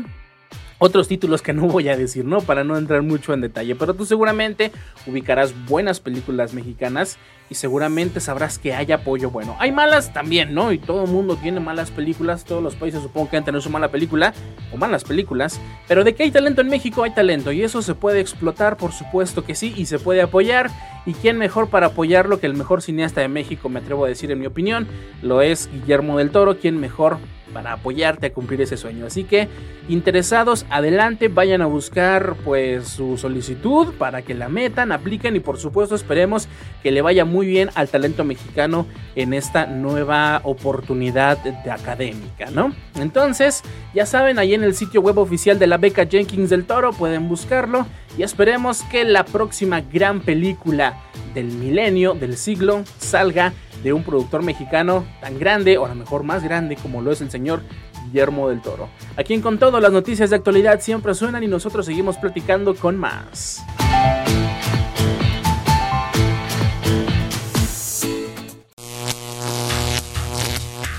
otros 0.80 1.08
títulos 1.08 1.42
que 1.42 1.54
no 1.54 1.68
voy 1.68 1.90
a 1.90 1.98
decir, 1.98 2.26
¿no? 2.26 2.42
Para 2.42 2.64
no 2.64 2.78
entrar 2.78 3.02
mucho 3.02 3.34
en 3.34 3.42
detalle, 3.42 3.76
pero 3.76 3.94
tú 3.94 4.06
seguramente 4.06 4.72
ubicarás 5.06 5.54
buenas 5.66 6.00
películas 6.00 6.54
mexicanas 6.54 7.18
y 7.50 7.56
seguramente 7.56 8.20
sabrás 8.20 8.60
que 8.60 8.74
hay 8.74 8.92
apoyo 8.92 9.32
bueno. 9.32 9.56
Hay 9.60 9.72
malas 9.72 10.14
también, 10.14 10.54
¿no? 10.54 10.72
Y 10.72 10.78
todo 10.78 11.06
el 11.06 11.12
mundo 11.12 11.38
tiene 11.42 11.60
malas 11.60 11.92
películas, 11.92 12.44
todos 12.44 12.62
los 12.62 12.76
países 12.76 13.02
supongo 13.02 13.30
que 13.30 13.38
han 13.38 13.46
tenido 13.46 13.62
su 13.62 13.70
mala 13.70 13.90
película 13.90 14.34
o 14.74 14.78
malas 14.78 15.04
películas, 15.04 15.60
pero 15.88 16.04
de 16.04 16.14
que 16.14 16.24
hay 16.24 16.32
talento 16.32 16.62
en 16.62 16.68
México 16.68 17.04
hay 17.04 17.12
talento 17.12 17.52
y 17.52 17.64
eso 17.64 17.82
se 17.82 17.96
puede 17.96 18.20
explotar, 18.20 18.78
por 18.78 18.92
supuesto 18.92 19.44
que 19.44 19.56
sí, 19.56 19.74
y 19.76 19.86
se 19.86 20.00
puede 20.00 20.22
apoyar. 20.22 20.70
¿Y 21.06 21.14
quién 21.14 21.38
mejor 21.38 21.70
para 21.70 21.88
apoyarlo 21.88 22.42
que 22.42 22.48
el 22.48 22.54
mejor 22.54 22.82
cineasta 22.82 23.22
de 23.22 23.30
México, 23.30 23.70
me 23.70 23.80
atrevo 23.80 24.04
a 24.04 24.10
decir 24.10 24.30
en 24.30 24.40
mi 24.40 24.46
opinión? 24.46 24.88
Lo 25.22 25.42
es 25.42 25.70
Guillermo 25.72 26.18
del 26.18 26.32
Toro, 26.32 26.58
¿quién 26.58 26.82
mejor 26.82 27.18
para 27.54 27.74
apoyarte 27.74 28.28
a 28.28 28.34
cumplir 28.34 28.62
ese 28.62 28.78
sueño. 28.78 29.06
Así 29.06 29.24
que 29.24 29.48
interesados, 29.90 30.66
adelante, 30.70 31.28
vayan 31.28 31.62
a 31.62 31.66
buscar 31.66 32.36
pues 32.44 32.88
su 32.88 33.18
solicitud 33.18 33.94
para 33.98 34.22
que 34.22 34.34
la 34.34 34.50
metan, 34.50 34.92
apliquen 34.92 35.36
y 35.36 35.40
por 35.40 35.58
supuesto 35.58 35.96
esperemos 35.96 36.48
que 36.84 36.92
le 36.92 37.02
vaya 37.02 37.26
muy 37.26 37.48
bien 37.48 37.70
al 37.76 37.90
talento 37.90 38.24
mexicano 38.24 38.86
en 39.16 39.34
esta 39.34 39.66
nueva 39.66 40.42
oportunidad 40.44 41.38
de 41.38 41.72
académica, 41.72 42.50
¿no? 42.52 42.74
Entonces, 42.96 43.64
ya 43.94 44.06
saben, 44.06 44.40
ahí 44.40 44.54
en 44.54 44.64
el 44.64 44.76
sitio 44.76 45.02
web 45.02 45.18
oficial 45.18 45.60
de 45.60 45.68
la 45.68 45.78
beca 45.78 46.06
Jenkins 46.06 46.50
del 46.50 46.66
Toro 46.66 46.92
pueden 46.92 47.28
buscarlo 47.28 47.86
y 48.18 48.24
esperemos 48.24 48.84
que 48.84 49.04
la 49.04 49.26
próxima 49.26 49.82
gran 49.82 50.22
película 50.22 51.02
del 51.34 51.48
milenio, 51.48 52.14
del 52.14 52.38
siglo, 52.38 52.84
salga 52.98 53.54
de 53.84 53.94
un 53.94 54.04
productor 54.04 54.44
mexicano 54.44 55.06
tan 55.22 55.38
grande, 55.38 55.78
o 55.78 55.86
a 55.86 55.90
lo 55.90 55.96
mejor 55.96 56.24
más 56.24 56.44
grande 56.44 56.76
como 56.76 57.02
lo 57.02 57.12
es 57.12 57.22
el 57.22 57.30
señor 57.38 57.62
Guillermo 58.06 58.50
del 58.50 58.62
Toro. 58.62 58.90
Aquí 59.16 59.34
en 59.36 59.42
Con 59.42 59.60
Todo 59.60 59.80
las 59.80 59.92
noticias 59.92 60.32
de 60.32 60.38
actualidad 60.38 60.82
siempre 60.82 61.14
suenan 61.14 61.44
y 61.44 61.48
nosotros 61.48 61.86
seguimos 61.86 62.18
platicando 62.18 62.76
con 62.76 62.98
más. 62.98 63.64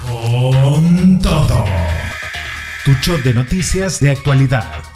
Con 0.06 1.18
Todo. 1.20 1.64
Tu 2.84 2.92
show 3.02 3.18
de 3.24 3.34
noticias 3.34 3.98
de 3.98 4.10
actualidad. 4.12 4.87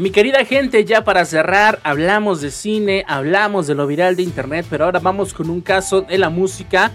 Mi 0.00 0.10
querida 0.10 0.46
gente, 0.46 0.86
ya 0.86 1.04
para 1.04 1.26
cerrar, 1.26 1.78
hablamos 1.82 2.40
de 2.40 2.50
cine, 2.50 3.04
hablamos 3.06 3.66
de 3.66 3.74
lo 3.74 3.86
viral 3.86 4.16
de 4.16 4.22
internet, 4.22 4.64
pero 4.70 4.86
ahora 4.86 4.98
vamos 4.98 5.34
con 5.34 5.50
un 5.50 5.60
caso 5.60 6.00
de 6.00 6.16
la 6.16 6.30
música 6.30 6.90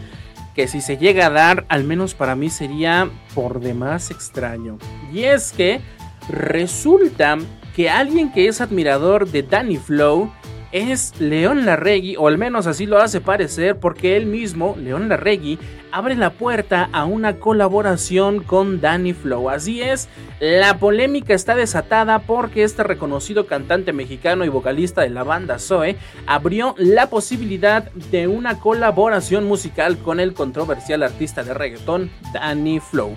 que 0.56 0.68
si 0.68 0.82
se 0.82 0.98
llega 0.98 1.28
a 1.28 1.30
dar, 1.30 1.66
al 1.70 1.84
menos 1.84 2.16
para 2.16 2.36
mí 2.36 2.50
sería 2.50 3.08
por 3.36 3.60
demás 3.60 4.10
extraño. 4.10 4.80
Y 5.14 5.26
es 5.26 5.52
que 5.52 5.82
resulta 6.30 7.38
que 7.76 7.92
alguien 7.92 8.32
que 8.32 8.48
es 8.48 8.60
admirador 8.60 9.30
de 9.30 9.44
Danny 9.44 9.78
Flow 9.78 10.32
es 10.76 11.14
León 11.22 11.66
Larregui, 11.66 12.18
o 12.18 12.28
al 12.28 12.38
menos 12.38 12.68
así 12.68 12.86
lo 12.86 12.98
hace 12.98 13.22
parecer, 13.22 13.78
porque 13.78 14.18
él 14.18 14.26
mismo, 14.26 14.76
León 14.78 15.08
Larregui, 15.08 15.58
abre 15.90 16.16
la 16.16 16.32
puerta 16.32 16.90
a 16.92 17.06
una 17.06 17.38
colaboración 17.38 18.44
con 18.44 18.82
Danny 18.82 19.14
Flow. 19.14 19.50
Así 19.50 19.82
es, 19.82 20.10
la 20.42 20.78
polémica 20.78 21.34
está 21.34 21.56
desatada 21.56 22.20
porque 22.20 22.64
este 22.64 22.84
reconocido 22.84 23.48
cantante 23.48 23.94
mexicano 23.94 24.44
y 24.44 24.50
vocalista 24.50 25.02
de 25.02 25.12
la 25.12 25.24
banda 25.24 25.60
Zoe 25.60 25.96
abrió 26.28 26.76
la 26.78 27.10
posibilidad 27.10 27.90
de 28.12 28.28
una 28.28 28.60
colaboración 28.60 29.46
musical 29.46 29.98
con 30.00 30.20
el 30.20 30.34
controversial 30.34 31.04
artista 31.04 31.46
de 31.46 31.54
reggaetón 31.54 32.12
Danny 32.34 32.82
Flow. 32.82 33.16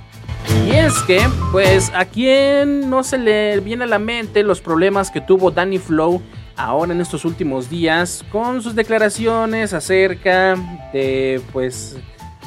Y 0.67 0.71
es 0.71 0.95
que, 1.01 1.21
pues, 1.51 1.91
a 1.95 2.05
quien 2.05 2.89
no 2.89 3.03
se 3.03 3.19
le 3.19 3.59
viene 3.61 3.85
a 3.85 3.89
la 3.89 3.99
mente 3.99 4.45
los 4.45 4.61
problemas 4.61 5.11
que 5.11 5.21
tuvo 5.21 5.51
Danny 5.51 5.79
Flow 5.79 6.23
ahora 6.59 6.93
en 6.93 7.01
estos 7.01 7.25
últimos 7.25 7.71
días 7.71 8.25
con 8.31 8.61
sus 8.61 8.75
declaraciones 8.75 9.73
acerca 9.73 10.57
de 10.93 11.41
pues 11.53 11.97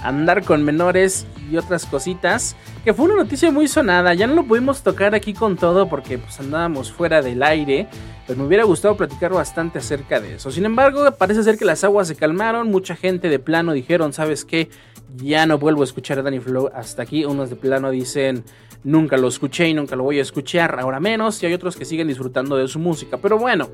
andar 0.04 0.44
con 0.44 0.64
menores 0.64 1.26
y 1.50 1.58
otras 1.58 1.86
cositas, 1.86 2.56
que 2.84 2.94
fue 2.94 3.06
una 3.06 3.16
noticia 3.16 3.52
muy 3.52 3.68
sonada, 3.68 4.14
ya 4.14 4.28
no 4.28 4.36
lo 4.36 4.44
pudimos 4.44 4.82
tocar 4.84 5.16
aquí 5.16 5.34
con 5.34 5.58
todo 5.58 5.88
porque 5.88 6.18
pues 6.18 6.40
andábamos 6.40 6.92
fuera 6.92 7.22
del 7.22 7.44
aire, 7.44 7.88
pero 8.26 8.40
me 8.40 8.48
hubiera 8.48 8.64
gustado 8.64 8.98
platicar 8.98 9.32
bastante 9.32 9.80
acerca 9.80 10.20
de 10.20 10.36
eso. 10.36 10.52
Sin 10.52 10.66
embargo, 10.66 11.10
parece 11.18 11.44
ser 11.44 11.58
que 11.58 11.66
las 11.66 11.84
aguas 11.84 12.08
se 12.08 12.16
calmaron, 12.16 12.70
mucha 12.70 12.96
gente 12.96 13.30
de 13.30 13.40
plano 13.40 13.74
dijeron, 13.74 14.12
¿sabes 14.14 14.44
qué? 14.44 14.70
Ya 15.18 15.46
no 15.46 15.58
vuelvo 15.58 15.82
a 15.82 15.86
escuchar 15.86 16.20
a 16.20 16.22
Danny 16.22 16.40
Flow 16.40 16.70
hasta 16.74 17.04
aquí, 17.04 17.26
unos 17.26 17.50
de 17.50 17.56
plano 17.56 17.92
dicen, 17.92 18.44
nunca 18.84 19.18
lo 19.18 19.28
escuché 19.28 19.70
y 19.70 19.74
nunca 19.74 19.96
lo 19.96 20.04
voy 20.04 20.20
a 20.20 20.22
escuchar, 20.22 20.80
ahora 20.80 21.00
menos, 21.00 21.42
y 21.42 21.46
hay 21.46 21.54
otros 21.54 21.76
que 21.76 21.86
siguen 21.86 22.08
disfrutando 22.08 22.58
de 22.58 22.68
su 22.68 22.80
música, 22.80 23.18
pero 23.18 23.38
bueno, 23.38 23.70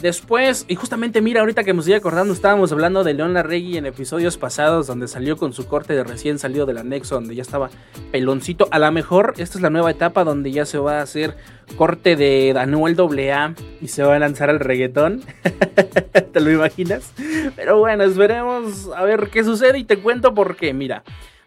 Después, 0.00 0.66
y 0.68 0.74
justamente 0.74 1.22
mira, 1.22 1.40
ahorita 1.40 1.64
que 1.64 1.72
me 1.72 1.80
estoy 1.80 1.94
acordando, 1.94 2.34
estábamos 2.34 2.70
hablando 2.70 3.02
de 3.02 3.14
León 3.14 3.32
Larregui 3.32 3.78
en 3.78 3.86
episodios 3.86 4.36
pasados, 4.36 4.86
donde 4.86 5.08
salió 5.08 5.38
con 5.38 5.54
su 5.54 5.66
corte 5.66 5.94
de 5.94 6.04
recién 6.04 6.38
salido 6.38 6.66
del 6.66 6.76
anexo, 6.76 7.14
donde 7.14 7.34
ya 7.34 7.40
estaba 7.40 7.70
peloncito. 8.12 8.68
A 8.72 8.78
lo 8.78 8.92
mejor 8.92 9.32
esta 9.38 9.56
es 9.56 9.62
la 9.62 9.70
nueva 9.70 9.90
etapa 9.90 10.22
donde 10.22 10.52
ya 10.52 10.66
se 10.66 10.76
va 10.76 10.98
a 10.98 11.02
hacer 11.02 11.38
corte 11.78 12.14
de 12.14 12.54
Anuel 12.58 12.94
AA 13.00 13.54
y 13.80 13.88
se 13.88 14.02
va 14.02 14.16
a 14.16 14.18
lanzar 14.18 14.50
al 14.50 14.60
reggaetón. 14.60 15.22
¿Te 16.32 16.40
lo 16.40 16.50
imaginas? 16.50 17.14
Pero 17.56 17.78
bueno, 17.78 18.04
esperemos 18.04 18.90
a 18.94 19.02
ver 19.02 19.30
qué 19.30 19.44
sucede 19.44 19.78
y 19.78 19.84
te 19.84 19.98
cuento 20.00 20.34
por 20.34 20.56
qué. 20.56 20.74
Mira, 20.74 21.04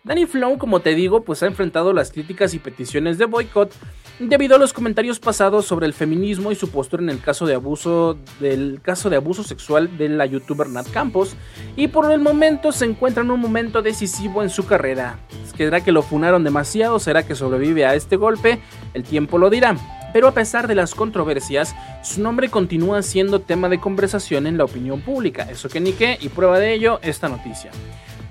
Danny 0.09 0.25
Flow, 0.25 0.57
como 0.57 0.79
te 0.79 0.95
digo, 0.95 1.21
pues 1.21 1.43
ha 1.43 1.45
enfrentado 1.45 1.93
las 1.93 2.11
críticas 2.11 2.55
y 2.55 2.59
peticiones 2.59 3.19
de 3.19 3.25
boicot 3.25 3.71
debido 4.17 4.55
a 4.55 4.57
los 4.57 4.73
comentarios 4.73 5.19
pasados 5.19 5.67
sobre 5.67 5.85
el 5.85 5.93
feminismo 5.93 6.51
y 6.51 6.55
su 6.55 6.71
postura 6.71 7.03
en 7.03 7.11
el 7.11 7.21
caso 7.21 7.45
de 7.45 7.53
abuso 7.53 8.17
del 8.39 8.79
caso 8.81 9.11
de 9.11 9.17
abuso 9.17 9.43
sexual 9.43 9.99
de 9.99 10.09
la 10.09 10.25
youtuber 10.25 10.67
Nat 10.67 10.89
Campos 10.89 11.35
y 11.75 11.89
por 11.89 12.11
el 12.11 12.21
momento 12.21 12.71
se 12.71 12.85
encuentra 12.85 13.21
en 13.21 13.29
un 13.29 13.39
momento 13.39 13.83
decisivo 13.83 14.41
en 14.41 14.49
su 14.49 14.65
carrera. 14.65 15.19
¿Será 15.55 15.81
que 15.81 15.91
lo 15.91 16.01
funaron 16.01 16.43
demasiado? 16.43 16.97
¿Será 16.97 17.21
que 17.27 17.35
sobrevive 17.35 17.85
a 17.85 17.93
este 17.93 18.15
golpe? 18.15 18.59
El 18.95 19.03
tiempo 19.03 19.37
lo 19.37 19.51
dirá. 19.51 19.75
Pero 20.11 20.27
a 20.27 20.33
pesar 20.33 20.67
de 20.67 20.73
las 20.73 20.95
controversias, 20.95 21.75
su 22.01 22.23
nombre 22.23 22.49
continúa 22.49 23.03
siendo 23.03 23.41
tema 23.41 23.69
de 23.69 23.79
conversación 23.79 24.47
en 24.47 24.57
la 24.57 24.63
opinión 24.63 25.01
pública. 25.01 25.47
Eso 25.51 25.69
que 25.69 25.79
ni 25.79 25.91
qué, 25.91 26.17
y 26.19 26.29
prueba 26.29 26.57
de 26.57 26.73
ello 26.73 26.99
esta 27.03 27.29
noticia. 27.29 27.69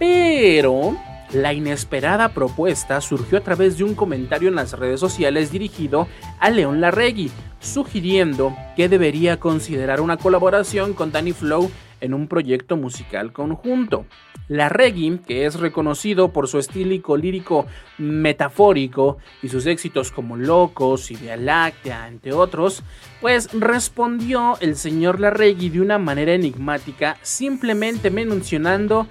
Pero 0.00 0.96
la 1.32 1.52
inesperada 1.52 2.30
propuesta 2.30 3.00
surgió 3.00 3.38
a 3.38 3.42
través 3.42 3.78
de 3.78 3.84
un 3.84 3.94
comentario 3.94 4.48
en 4.48 4.54
las 4.54 4.72
redes 4.72 5.00
sociales 5.00 5.52
dirigido 5.52 6.08
a 6.40 6.50
León 6.50 6.80
Larregui, 6.80 7.30
sugiriendo 7.60 8.56
que 8.76 8.88
debería 8.88 9.38
considerar 9.38 10.00
una 10.00 10.16
colaboración 10.16 10.94
con 10.94 11.12
Danny 11.12 11.32
Flow 11.32 11.70
en 12.00 12.14
un 12.14 12.28
proyecto 12.28 12.76
musical 12.76 13.32
conjunto. 13.32 14.06
Larregui, 14.48 15.18
que 15.26 15.44
es 15.44 15.60
reconocido 15.60 16.32
por 16.32 16.48
su 16.48 16.58
estilo 16.58 17.16
lírico 17.16 17.66
metafórico 17.98 19.18
y 19.42 19.48
sus 19.48 19.66
éxitos 19.66 20.10
como 20.10 20.36
Locos 20.36 21.10
y 21.10 21.16
Vía 21.16 21.36
Láctea, 21.36 22.08
entre 22.08 22.32
otros, 22.32 22.82
pues 23.20 23.50
respondió 23.52 24.56
el 24.60 24.76
señor 24.76 25.20
Larregui 25.20 25.68
de 25.68 25.82
una 25.82 25.98
manera 25.98 26.32
enigmática, 26.32 27.18
simplemente 27.20 28.10
mencionando 28.10 29.06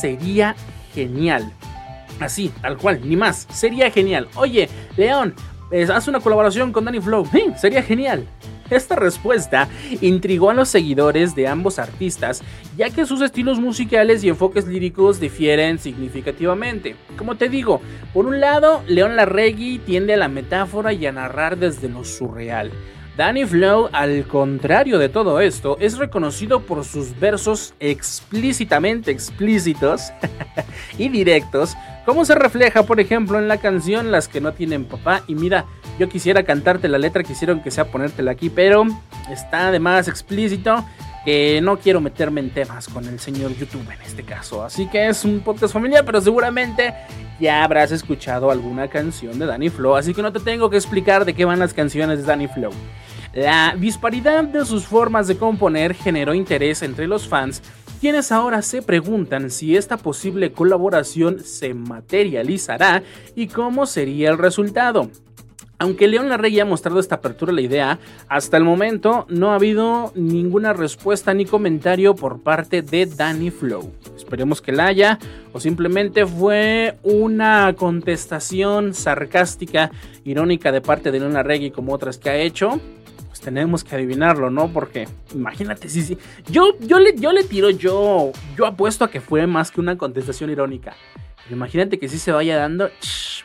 sería 0.00 0.56
genial. 0.94 1.52
Así, 2.20 2.50
tal 2.62 2.76
cual, 2.76 3.00
ni 3.04 3.16
más. 3.16 3.46
Sería 3.50 3.90
genial. 3.90 4.28
Oye, 4.34 4.68
León, 4.96 5.34
haz 5.92 6.08
una 6.08 6.20
colaboración 6.20 6.72
con 6.72 6.84
Danny 6.84 7.00
Flow. 7.00 7.28
sería 7.56 7.82
genial. 7.82 8.26
Esta 8.70 8.96
respuesta 8.96 9.68
intrigó 10.02 10.50
a 10.50 10.54
los 10.54 10.68
seguidores 10.68 11.34
de 11.34 11.48
ambos 11.48 11.78
artistas, 11.78 12.42
ya 12.76 12.90
que 12.90 13.06
sus 13.06 13.22
estilos 13.22 13.58
musicales 13.58 14.22
y 14.22 14.28
enfoques 14.28 14.66
líricos 14.66 15.20
difieren 15.20 15.78
significativamente. 15.78 16.94
Como 17.16 17.36
te 17.36 17.48
digo, 17.48 17.80
por 18.12 18.26
un 18.26 18.40
lado, 18.40 18.82
León 18.86 19.16
Larregui 19.16 19.78
tiende 19.78 20.14
a 20.14 20.18
la 20.18 20.28
metáfora 20.28 20.92
y 20.92 21.06
a 21.06 21.12
narrar 21.12 21.56
desde 21.56 21.88
lo 21.88 22.04
surreal. 22.04 22.70
Danny 23.16 23.44
Flow, 23.46 23.88
al 23.92 24.28
contrario 24.28 24.98
de 24.98 25.08
todo 25.08 25.40
esto, 25.40 25.76
es 25.80 25.98
reconocido 25.98 26.60
por 26.60 26.84
sus 26.84 27.18
versos 27.18 27.74
explícitamente 27.80 29.10
explícitos 29.10 30.12
y 30.98 31.08
directos, 31.08 31.74
como 32.08 32.24
se 32.24 32.34
refleja, 32.34 32.84
por 32.84 33.00
ejemplo, 33.00 33.38
en 33.38 33.48
la 33.48 33.58
canción 33.58 34.10
Las 34.10 34.28
que 34.28 34.40
no 34.40 34.54
tienen 34.54 34.86
papá. 34.86 35.24
Y 35.26 35.34
mira, 35.34 35.66
yo 35.98 36.08
quisiera 36.08 36.42
cantarte 36.42 36.88
la 36.88 36.96
letra, 36.96 37.22
quisieron 37.22 37.60
que 37.60 37.70
sea 37.70 37.90
ponértela 37.90 38.30
aquí, 38.30 38.48
pero 38.48 38.86
está 39.30 39.68
además 39.68 40.08
explícito 40.08 40.86
que 41.26 41.60
no 41.62 41.76
quiero 41.76 42.00
meterme 42.00 42.40
en 42.40 42.48
temas 42.48 42.88
con 42.88 43.04
el 43.04 43.20
señor 43.20 43.54
YouTube 43.54 43.86
en 43.92 44.00
este 44.00 44.22
caso. 44.22 44.64
Así 44.64 44.88
que 44.88 45.06
es 45.06 45.22
un 45.26 45.40
podcast 45.40 45.74
familiar, 45.74 46.02
pero 46.06 46.18
seguramente 46.22 46.94
ya 47.38 47.62
habrás 47.62 47.92
escuchado 47.92 48.50
alguna 48.50 48.88
canción 48.88 49.38
de 49.38 49.44
Danny 49.44 49.68
Flow, 49.68 49.94
así 49.94 50.14
que 50.14 50.22
no 50.22 50.32
te 50.32 50.40
tengo 50.40 50.70
que 50.70 50.78
explicar 50.78 51.26
de 51.26 51.34
qué 51.34 51.44
van 51.44 51.58
las 51.58 51.74
canciones 51.74 52.20
de 52.20 52.24
Danny 52.24 52.48
Flow. 52.48 52.72
La 53.34 53.74
disparidad 53.76 54.44
de 54.44 54.64
sus 54.64 54.86
formas 54.86 55.28
de 55.28 55.36
componer 55.36 55.94
generó 55.94 56.32
interés 56.32 56.82
entre 56.82 57.06
los 57.06 57.28
fans, 57.28 57.62
quienes 57.98 58.32
ahora 58.32 58.62
se 58.62 58.82
preguntan 58.82 59.50
si 59.50 59.76
esta 59.76 59.96
posible 59.96 60.52
colaboración 60.52 61.40
se 61.40 61.74
materializará 61.74 63.02
y 63.34 63.48
cómo 63.48 63.86
sería 63.86 64.30
el 64.30 64.38
resultado. 64.38 65.10
Aunque 65.80 66.08
León 66.08 66.28
Larregui 66.28 66.58
ha 66.58 66.64
mostrado 66.64 66.98
esta 66.98 67.16
apertura 67.16 67.52
a 67.52 67.54
la 67.54 67.60
idea, 67.60 68.00
hasta 68.28 68.56
el 68.56 68.64
momento 68.64 69.26
no 69.28 69.52
ha 69.52 69.54
habido 69.54 70.12
ninguna 70.16 70.72
respuesta 70.72 71.32
ni 71.34 71.44
comentario 71.44 72.16
por 72.16 72.42
parte 72.42 72.82
de 72.82 73.06
Danny 73.06 73.52
Flow. 73.52 73.92
Esperemos 74.16 74.60
que 74.60 74.72
la 74.72 74.86
haya, 74.86 75.20
o 75.52 75.60
simplemente 75.60 76.26
fue 76.26 76.96
una 77.04 77.72
contestación 77.76 78.92
sarcástica, 78.92 79.92
irónica 80.24 80.72
de 80.72 80.80
parte 80.80 81.12
de 81.12 81.20
León 81.20 81.34
Larregui 81.34 81.70
como 81.70 81.92
otras 81.92 82.18
que 82.18 82.30
ha 82.30 82.36
hecho. 82.36 82.80
Pues 83.38 83.44
tenemos 83.44 83.84
que 83.84 83.94
adivinarlo, 83.94 84.50
¿no? 84.50 84.72
Porque 84.72 85.06
imagínate 85.32 85.88
si 85.88 86.02
sí, 86.02 86.18
Yo, 86.50 86.76
yo, 86.80 86.98
le, 86.98 87.14
yo 87.14 87.32
le 87.32 87.44
tiro, 87.44 87.70
yo, 87.70 88.32
yo 88.56 88.66
apuesto 88.66 89.04
a 89.04 89.10
que 89.12 89.20
fue 89.20 89.46
más 89.46 89.70
que 89.70 89.80
una 89.80 89.96
contestación 89.96 90.50
irónica. 90.50 90.96
imagínate 91.48 92.00
que 92.00 92.08
sí 92.08 92.18
se 92.18 92.32
vaya 92.32 92.56
dando 92.56 92.90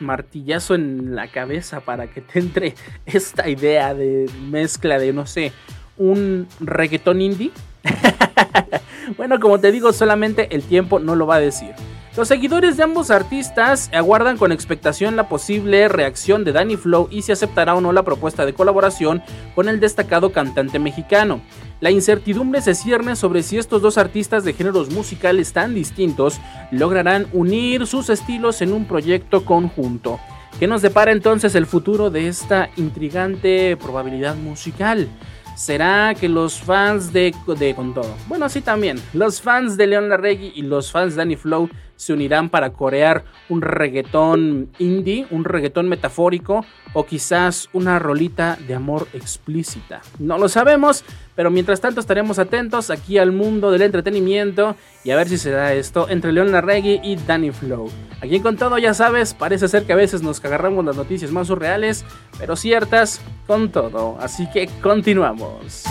martillazo 0.00 0.74
en 0.74 1.14
la 1.14 1.28
cabeza 1.28 1.78
para 1.78 2.08
que 2.08 2.22
te 2.22 2.40
entre 2.40 2.74
esta 3.06 3.48
idea 3.48 3.94
de 3.94 4.28
mezcla 4.50 4.98
de, 4.98 5.12
no 5.12 5.26
sé, 5.26 5.52
un 5.96 6.48
reggaetón 6.58 7.20
indie. 7.20 7.52
bueno, 9.16 9.38
como 9.38 9.60
te 9.60 9.70
digo, 9.70 9.92
solamente 9.92 10.56
el 10.56 10.64
tiempo 10.64 10.98
no 10.98 11.14
lo 11.14 11.28
va 11.28 11.36
a 11.36 11.40
decir. 11.40 11.70
Los 12.16 12.28
seguidores 12.28 12.76
de 12.76 12.84
ambos 12.84 13.10
artistas 13.10 13.90
aguardan 13.92 14.36
con 14.36 14.52
expectación 14.52 15.16
la 15.16 15.28
posible 15.28 15.88
reacción 15.88 16.44
de 16.44 16.52
Danny 16.52 16.76
Flow 16.76 17.08
y 17.10 17.22
si 17.22 17.32
aceptará 17.32 17.74
o 17.74 17.80
no 17.80 17.92
la 17.92 18.04
propuesta 18.04 18.46
de 18.46 18.54
colaboración 18.54 19.20
con 19.56 19.68
el 19.68 19.80
destacado 19.80 20.30
cantante 20.30 20.78
mexicano. 20.78 21.40
La 21.80 21.90
incertidumbre 21.90 22.62
se 22.62 22.76
cierne 22.76 23.16
sobre 23.16 23.42
si 23.42 23.58
estos 23.58 23.82
dos 23.82 23.98
artistas 23.98 24.44
de 24.44 24.52
géneros 24.52 24.90
musicales 24.90 25.52
tan 25.52 25.74
distintos 25.74 26.38
lograrán 26.70 27.26
unir 27.32 27.84
sus 27.88 28.08
estilos 28.10 28.62
en 28.62 28.72
un 28.72 28.84
proyecto 28.84 29.44
conjunto. 29.44 30.20
¿Qué 30.60 30.68
nos 30.68 30.82
depara 30.82 31.10
entonces 31.10 31.56
el 31.56 31.66
futuro 31.66 32.10
de 32.10 32.28
esta 32.28 32.70
intrigante 32.76 33.76
probabilidad 33.76 34.36
musical? 34.36 35.08
¿Será 35.56 36.14
que 36.14 36.28
los 36.28 36.60
fans 36.60 37.12
de, 37.12 37.34
de 37.58 37.74
con 37.74 37.92
todo? 37.92 38.14
Bueno, 38.28 38.48
sí 38.48 38.60
también. 38.60 39.00
Los 39.12 39.40
fans 39.40 39.76
de 39.76 39.88
Leon 39.88 40.08
Larregui 40.08 40.52
y 40.54 40.62
los 40.62 40.90
fans 40.90 41.14
de 41.14 41.18
Danny 41.18 41.36
Flow 41.36 41.68
se 41.96 42.12
unirán 42.12 42.48
para 42.48 42.72
corear 42.72 43.24
un 43.48 43.62
reggaetón 43.62 44.70
indie, 44.78 45.26
un 45.30 45.44
reggaetón 45.44 45.88
metafórico 45.88 46.64
o 46.92 47.06
quizás 47.06 47.68
una 47.72 47.98
rolita 47.98 48.56
de 48.66 48.74
amor 48.74 49.08
explícita. 49.12 50.00
No 50.18 50.38
lo 50.38 50.48
sabemos, 50.48 51.04
pero 51.34 51.50
mientras 51.50 51.80
tanto 51.80 52.00
estaremos 52.00 52.38
atentos 52.38 52.90
aquí 52.90 53.18
al 53.18 53.32
mundo 53.32 53.70
del 53.70 53.82
entretenimiento 53.82 54.76
y 55.02 55.10
a 55.10 55.16
ver 55.16 55.28
si 55.28 55.38
se 55.38 55.50
da 55.50 55.72
esto 55.72 56.08
entre 56.08 56.32
Leon 56.32 56.52
Larregui 56.52 57.00
y 57.02 57.16
Danny 57.16 57.50
Flow. 57.50 57.90
Aquí 58.20 58.40
con 58.40 58.56
todo 58.56 58.78
ya 58.78 58.94
sabes, 58.94 59.34
parece 59.34 59.68
ser 59.68 59.84
que 59.84 59.92
a 59.92 59.96
veces 59.96 60.22
nos 60.22 60.44
agarramos 60.44 60.84
las 60.84 60.96
noticias 60.96 61.30
más 61.30 61.48
surreales, 61.48 62.04
pero 62.38 62.56
ciertas 62.56 63.20
con 63.46 63.70
todo. 63.70 64.16
Así 64.20 64.48
que 64.50 64.68
continuamos. 64.80 65.84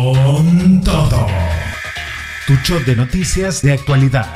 Con 0.00 0.80
todo. 0.82 1.26
Tu 2.46 2.54
shot 2.64 2.86
de 2.86 2.96
noticias 2.96 3.60
de 3.60 3.74
actualidad. 3.74 4.26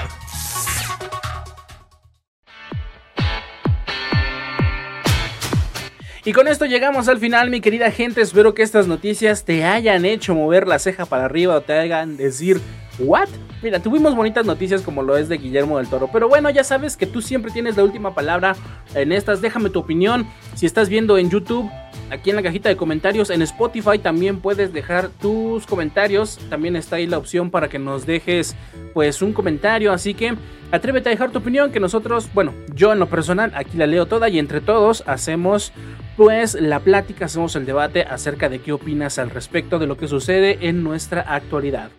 Y 6.23 6.33
con 6.35 6.49
esto 6.49 6.67
llegamos 6.67 7.09
al 7.09 7.17
final, 7.19 7.49
mi 7.49 7.63
querida 7.63 7.91
gente. 7.91 8.21
Espero 8.21 8.53
que 8.53 8.63
estas 8.63 8.87
noticias 8.87 9.47
te 9.47 9.65
hayan 9.65 10.05
hecho 10.05 10.35
mover 10.35 10.69
la 10.69 10.79
ceja 10.79 11.07
para 11.07 11.25
arriba 11.25 11.55
o 11.55 11.63
te 11.63 11.73
hagan 11.73 12.19
decir, 12.19 12.61
¿what? 12.99 13.29
Mira, 13.63 13.79
tuvimos 13.79 14.15
bonitas 14.15 14.45
noticias 14.45 14.83
como 14.83 15.03
lo 15.03 15.17
es 15.17 15.31
de 15.31 15.39
Guillermo 15.39 15.79
del 15.79 15.89
Toro. 15.89 16.11
Pero 16.13 16.29
bueno, 16.29 16.51
ya 16.51 16.63
sabes 16.63 16.99
que 16.99 17.07
tú 17.07 17.23
siempre 17.23 17.51
tienes 17.51 17.79
la 17.79 17.85
última 17.85 18.15
palabra 18.15 18.55
en 18.95 19.13
estas. 19.13 19.41
Déjame 19.41 19.71
tu 19.71 19.79
opinión. 19.79 20.27
Si 20.55 20.67
estás 20.67 20.91
viendo 20.91 21.17
en 21.17 21.31
YouTube, 21.31 21.71
aquí 22.11 22.31
en 22.31 22.37
la 22.37 22.43
cajita 22.43 22.69
de 22.69 22.77
comentarios. 22.77 23.31
En 23.31 23.43
Spotify 23.43 23.99
también 23.99 24.41
puedes 24.41 24.73
dejar 24.73 25.09
tus 25.09 25.67
comentarios. 25.67 26.39
También 26.51 26.77
está 26.77 26.97
ahí 26.97 27.07
la 27.07 27.19
opción 27.19 27.51
para 27.51 27.69
que 27.69 27.79
nos 27.79 28.07
dejes 28.07 28.55
pues 28.93 29.23
un 29.23 29.33
comentario. 29.33 29.93
Así 29.93 30.15
que 30.15 30.35
atrévete 30.71 31.09
a 31.09 31.13
dejar 31.13 31.31
tu 31.31 31.39
opinión 31.39 31.73
que 31.73 31.81
nosotros, 31.81 32.29
bueno, 32.35 32.53
yo 32.75 32.93
en 32.93 32.99
lo 32.99 33.09
personal 33.09 33.53
aquí 33.55 33.77
la 33.77 33.87
leo 33.87 34.07
toda 34.07 34.29
y 34.29 34.39
entre 34.39 34.61
todos 34.61 35.03
hacemos 35.07 35.73
pues 36.17 36.55
la 36.55 36.81
plática, 36.81 37.25
hacemos 37.25 37.57
el 37.57 37.67
debate 37.67 38.03
acerca 38.03 38.49
de 38.49 38.61
qué 38.61 38.73
opinas 38.73 39.19
al 39.19 39.31
respecto 39.31 39.79
de 39.79 39.87
lo 39.87 39.97
que 39.97 40.07
sucede 40.07 40.59
en 40.69 40.85
nuestra 40.85 41.23
actualidad. 41.23 41.91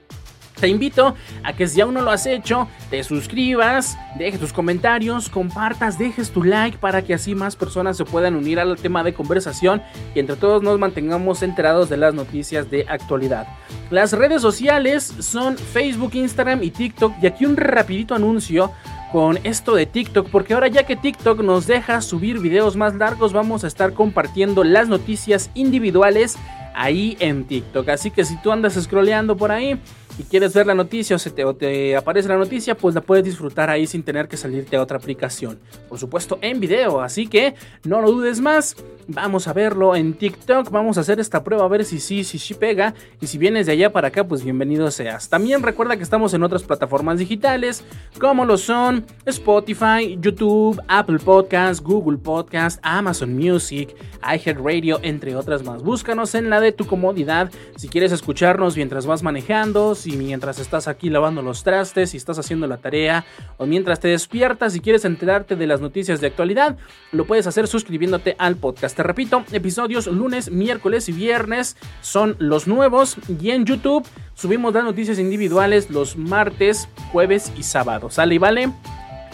Te 0.59 0.67
invito 0.67 1.15
a 1.43 1.53
que 1.53 1.67
si 1.67 1.81
aún 1.81 1.93
no 1.93 2.01
lo 2.01 2.11
has 2.11 2.25
hecho, 2.25 2.67
te 2.89 3.03
suscribas, 3.03 3.97
dejes 4.17 4.39
tus 4.39 4.53
comentarios, 4.53 5.29
compartas, 5.29 5.97
dejes 5.97 6.31
tu 6.31 6.43
like 6.43 6.77
para 6.77 7.01
que 7.01 7.13
así 7.13 7.35
más 7.35 7.55
personas 7.55 7.97
se 7.97 8.05
puedan 8.05 8.35
unir 8.35 8.59
al 8.59 8.77
tema 8.77 9.03
de 9.03 9.13
conversación 9.13 9.81
y 10.13 10.19
entre 10.19 10.35
todos 10.35 10.63
nos 10.63 10.79
mantengamos 10.79 11.43
enterados 11.43 11.89
de 11.89 11.97
las 11.97 12.13
noticias 12.13 12.69
de 12.69 12.85
actualidad. 12.87 13.47
Las 13.89 14.13
redes 14.13 14.41
sociales 14.41 15.13
son 15.19 15.57
Facebook, 15.57 16.11
Instagram 16.13 16.63
y 16.63 16.71
TikTok 16.71 17.13
y 17.21 17.27
aquí 17.27 17.45
un 17.45 17.57
rapidito 17.57 18.15
anuncio 18.15 18.71
con 19.11 19.39
esto 19.43 19.75
de 19.75 19.85
TikTok, 19.85 20.29
porque 20.29 20.53
ahora 20.53 20.67
ya 20.67 20.83
que 20.83 20.95
TikTok 20.95 21.39
nos 21.41 21.67
deja 21.67 22.01
subir 22.01 22.39
videos 22.39 22.75
más 22.75 22.95
largos, 22.95 23.31
vamos 23.31 23.63
a 23.63 23.67
estar 23.67 23.93
compartiendo 23.93 24.63
las 24.63 24.89
noticias 24.89 25.51
individuales 25.53 26.37
ahí 26.75 27.17
en 27.19 27.45
TikTok. 27.45 27.89
Así 27.89 28.11
que 28.11 28.25
si 28.25 28.41
tú 28.41 28.51
andas 28.51 28.73
scrolleando 28.73 29.35
por 29.37 29.51
ahí, 29.51 29.79
y 30.17 30.23
quieres 30.23 30.53
ver 30.53 30.65
la 30.65 30.75
noticia 30.75 31.15
o, 31.15 31.19
se 31.19 31.29
te, 31.31 31.95
aparece 31.95 32.29
la 32.29 32.37
noticia, 32.37 32.75
pues 32.75 32.95
la 32.95 33.01
puedes 33.01 33.25
disfrutar 33.25 33.69
ahí 33.69 33.85
sin 33.85 34.03
tener 34.03 34.27
que 34.27 34.37
salirte 34.37 34.77
a 34.77 34.81
otra 34.81 34.97
aplicación. 34.97 35.59
Por 35.89 35.99
supuesto, 35.99 36.39
en 36.41 36.59
video, 36.59 37.01
así 37.01 37.27
que 37.27 37.55
no 37.83 38.01
lo 38.01 38.11
dudes 38.11 38.39
más. 38.39 38.75
Vamos 39.07 39.47
a 39.47 39.53
verlo 39.53 39.95
en 39.95 40.15
TikTok, 40.15 40.71
vamos 40.71 40.97
a 40.97 41.01
hacer 41.01 41.19
esta 41.19 41.43
prueba 41.43 41.65
a 41.65 41.67
ver 41.67 41.85
si 41.85 41.99
sí, 41.99 42.23
si 42.23 42.39
sí 42.39 42.53
pega. 42.55 42.95
Y 43.21 43.27
si 43.27 43.37
vienes 43.37 43.67
de 43.67 43.73
allá 43.73 43.91
para 43.91 44.07
acá, 44.07 44.23
pues 44.23 44.43
bienvenido 44.43 44.89
seas. 44.89 45.29
También 45.29 45.61
recuerda 45.61 45.97
que 45.97 46.03
estamos 46.03 46.33
en 46.33 46.41
otras 46.41 46.63
plataformas 46.63 47.19
digitales, 47.19 47.83
como 48.19 48.45
lo 48.45 48.57
son 48.57 49.05
Spotify, 49.25 50.17
YouTube, 50.19 50.81
Apple 50.87 51.19
Podcasts, 51.19 51.83
Google 51.83 52.17
Podcast, 52.17 52.79
Amazon 52.81 53.35
Music, 53.35 53.95
iHeartRadio, 54.23 54.99
entre 55.03 55.35
otras 55.35 55.63
más. 55.63 55.83
Búscanos 55.83 56.33
en 56.33 56.49
la 56.49 56.59
de 56.65 56.71
tu 56.71 56.85
comodidad 56.85 57.51
si 57.75 57.87
quieres 57.87 58.11
escucharnos 58.11 58.75
mientras 58.75 59.05
vas 59.05 59.23
manejando 59.23 59.95
y 60.05 60.17
mientras 60.17 60.59
estás 60.59 60.87
aquí 60.87 61.09
lavando 61.09 61.41
los 61.41 61.63
trastes, 61.63 62.11
si 62.11 62.17
estás 62.17 62.39
haciendo 62.39 62.67
la 62.67 62.77
tarea 62.77 63.25
o 63.57 63.65
mientras 63.65 63.99
te 63.99 64.07
despiertas 64.07 64.75
y 64.75 64.79
quieres 64.79 65.05
enterarte 65.05 65.55
de 65.55 65.67
las 65.67 65.81
noticias 65.81 66.21
de 66.21 66.27
actualidad, 66.27 66.77
lo 67.11 67.25
puedes 67.25 67.47
hacer 67.47 67.67
suscribiéndote 67.67 68.35
al 68.37 68.55
podcast. 68.55 68.95
Te 68.95 69.03
repito, 69.03 69.43
episodios 69.51 70.07
lunes, 70.07 70.51
miércoles 70.51 71.09
y 71.09 71.11
viernes 71.11 71.77
son 72.01 72.35
los 72.39 72.67
nuevos 72.67 73.17
y 73.41 73.51
en 73.51 73.65
YouTube 73.65 74.07
subimos 74.33 74.73
las 74.73 74.83
noticias 74.83 75.19
individuales 75.19 75.89
los 75.89 76.17
martes, 76.17 76.89
jueves 77.11 77.51
y 77.57 77.63
sábados. 77.63 78.15
¿Sale 78.15 78.35
y 78.35 78.37
vale? 78.37 78.71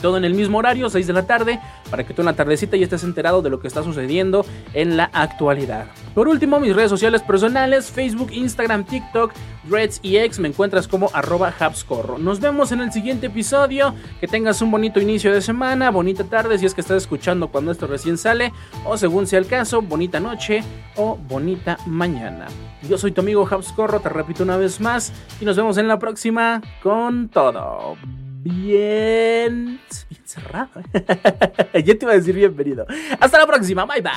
Todo 0.02 0.18
en 0.18 0.26
el 0.26 0.34
mismo 0.34 0.58
horario, 0.58 0.90
6 0.90 1.08
de 1.08 1.14
la 1.14 1.26
tarde, 1.26 1.60
para 1.90 2.06
que 2.06 2.14
tú 2.14 2.22
en 2.22 2.28
la 2.28 2.34
tardecita 2.34 2.78
ya 2.78 2.84
estés 2.84 3.04
enterado 3.04 3.42
de 3.42 3.50
lo 3.50 3.60
que 3.60 3.68
está 3.68 3.84
sucediendo 3.84 4.46
en 4.74 4.98
la 4.98 5.06
actualidad. 5.14 5.88
Por 6.14 6.28
último, 6.28 6.60
mis 6.60 6.76
redes 6.76 6.90
sociales 6.90 7.22
personales, 7.22 7.92
Facebook, 7.92 8.32
Instagram, 8.32 8.84
TikTok, 8.84 9.32
Reds 9.70 10.00
y 10.02 10.18
X, 10.18 10.40
me 10.40 10.48
encuentras 10.48 10.88
como 10.88 11.10
arroba 11.14 11.54
Habscorro. 11.58 12.18
Nos 12.18 12.40
vemos 12.40 12.72
en 12.72 12.82
el 12.82 12.92
siguiente 12.92 13.28
episodio, 13.28 13.94
que 14.20 14.28
tengas 14.28 14.62
un 14.62 14.72
bonito 14.72 15.00
inicio 15.00 15.32
de 15.32 15.42
semana, 15.42 15.92
bonita 15.92 16.24
tarde 16.24 16.58
si 16.58 16.66
es 16.66 16.74
que 16.74 16.82
estás 16.82 16.98
escuchando 16.98 17.50
cuando 17.50 17.72
esto 17.72 17.88
recién 17.88 18.18
sale, 18.18 18.52
o 18.86 18.98
según 18.98 19.28
sea 19.28 19.40
el 19.40 19.48
caso, 19.48 19.82
bonita 19.82 20.20
noche 20.20 20.64
o 20.96 21.16
bonita 21.16 21.78
mañana. 21.86 22.48
Yo 22.90 22.98
soy 22.98 23.12
tu 23.12 23.22
amigo 23.22 23.48
Habscorro, 23.50 24.00
te 24.00 24.10
repito 24.10 24.44
una 24.44 24.58
vez 24.58 24.82
más, 24.82 25.14
y 25.40 25.46
nos 25.46 25.56
vemos 25.56 25.78
en 25.78 25.88
la 25.88 26.00
próxima 26.00 26.62
con 26.82 27.30
todo 27.30 27.96
bien, 28.44 29.80
bien 30.10 30.22
cerrado. 30.26 30.82
ya 30.94 31.84
te 31.84 32.00
iba 32.02 32.12
a 32.12 32.16
decir 32.16 32.36
bienvenido. 32.36 32.86
Hasta 33.20 33.38
la 33.38 33.48
próxima, 33.48 33.86
bye 33.86 34.02
bye. 34.02 34.12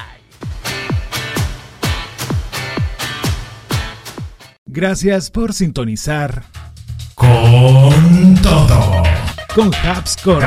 Gracias 4.67 5.31
por 5.31 5.53
sintonizar 5.53 6.43
con 7.15 8.35
todo. 8.43 9.03
Con 9.55 9.73
Habscore. 9.73 10.45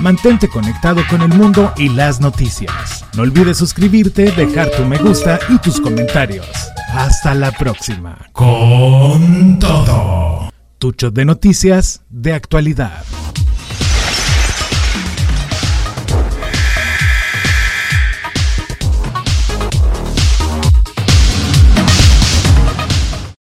Mantente 0.00 0.48
conectado 0.48 1.02
con 1.08 1.22
el 1.22 1.28
mundo 1.28 1.72
y 1.76 1.88
las 1.88 2.20
noticias. 2.20 3.04
No 3.16 3.22
olvides 3.22 3.56
suscribirte, 3.56 4.30
dejar 4.32 4.70
tu 4.70 4.84
me 4.84 4.98
gusta 4.98 5.38
y 5.48 5.58
tus 5.58 5.80
comentarios. 5.80 6.46
Hasta 6.92 7.34
la 7.34 7.52
próxima. 7.52 8.18
Con 8.32 9.58
todo. 9.58 10.41
Tucho 10.82 11.12
de 11.12 11.24
noticias 11.24 12.02
de 12.10 12.32
actualidad. 12.32 13.04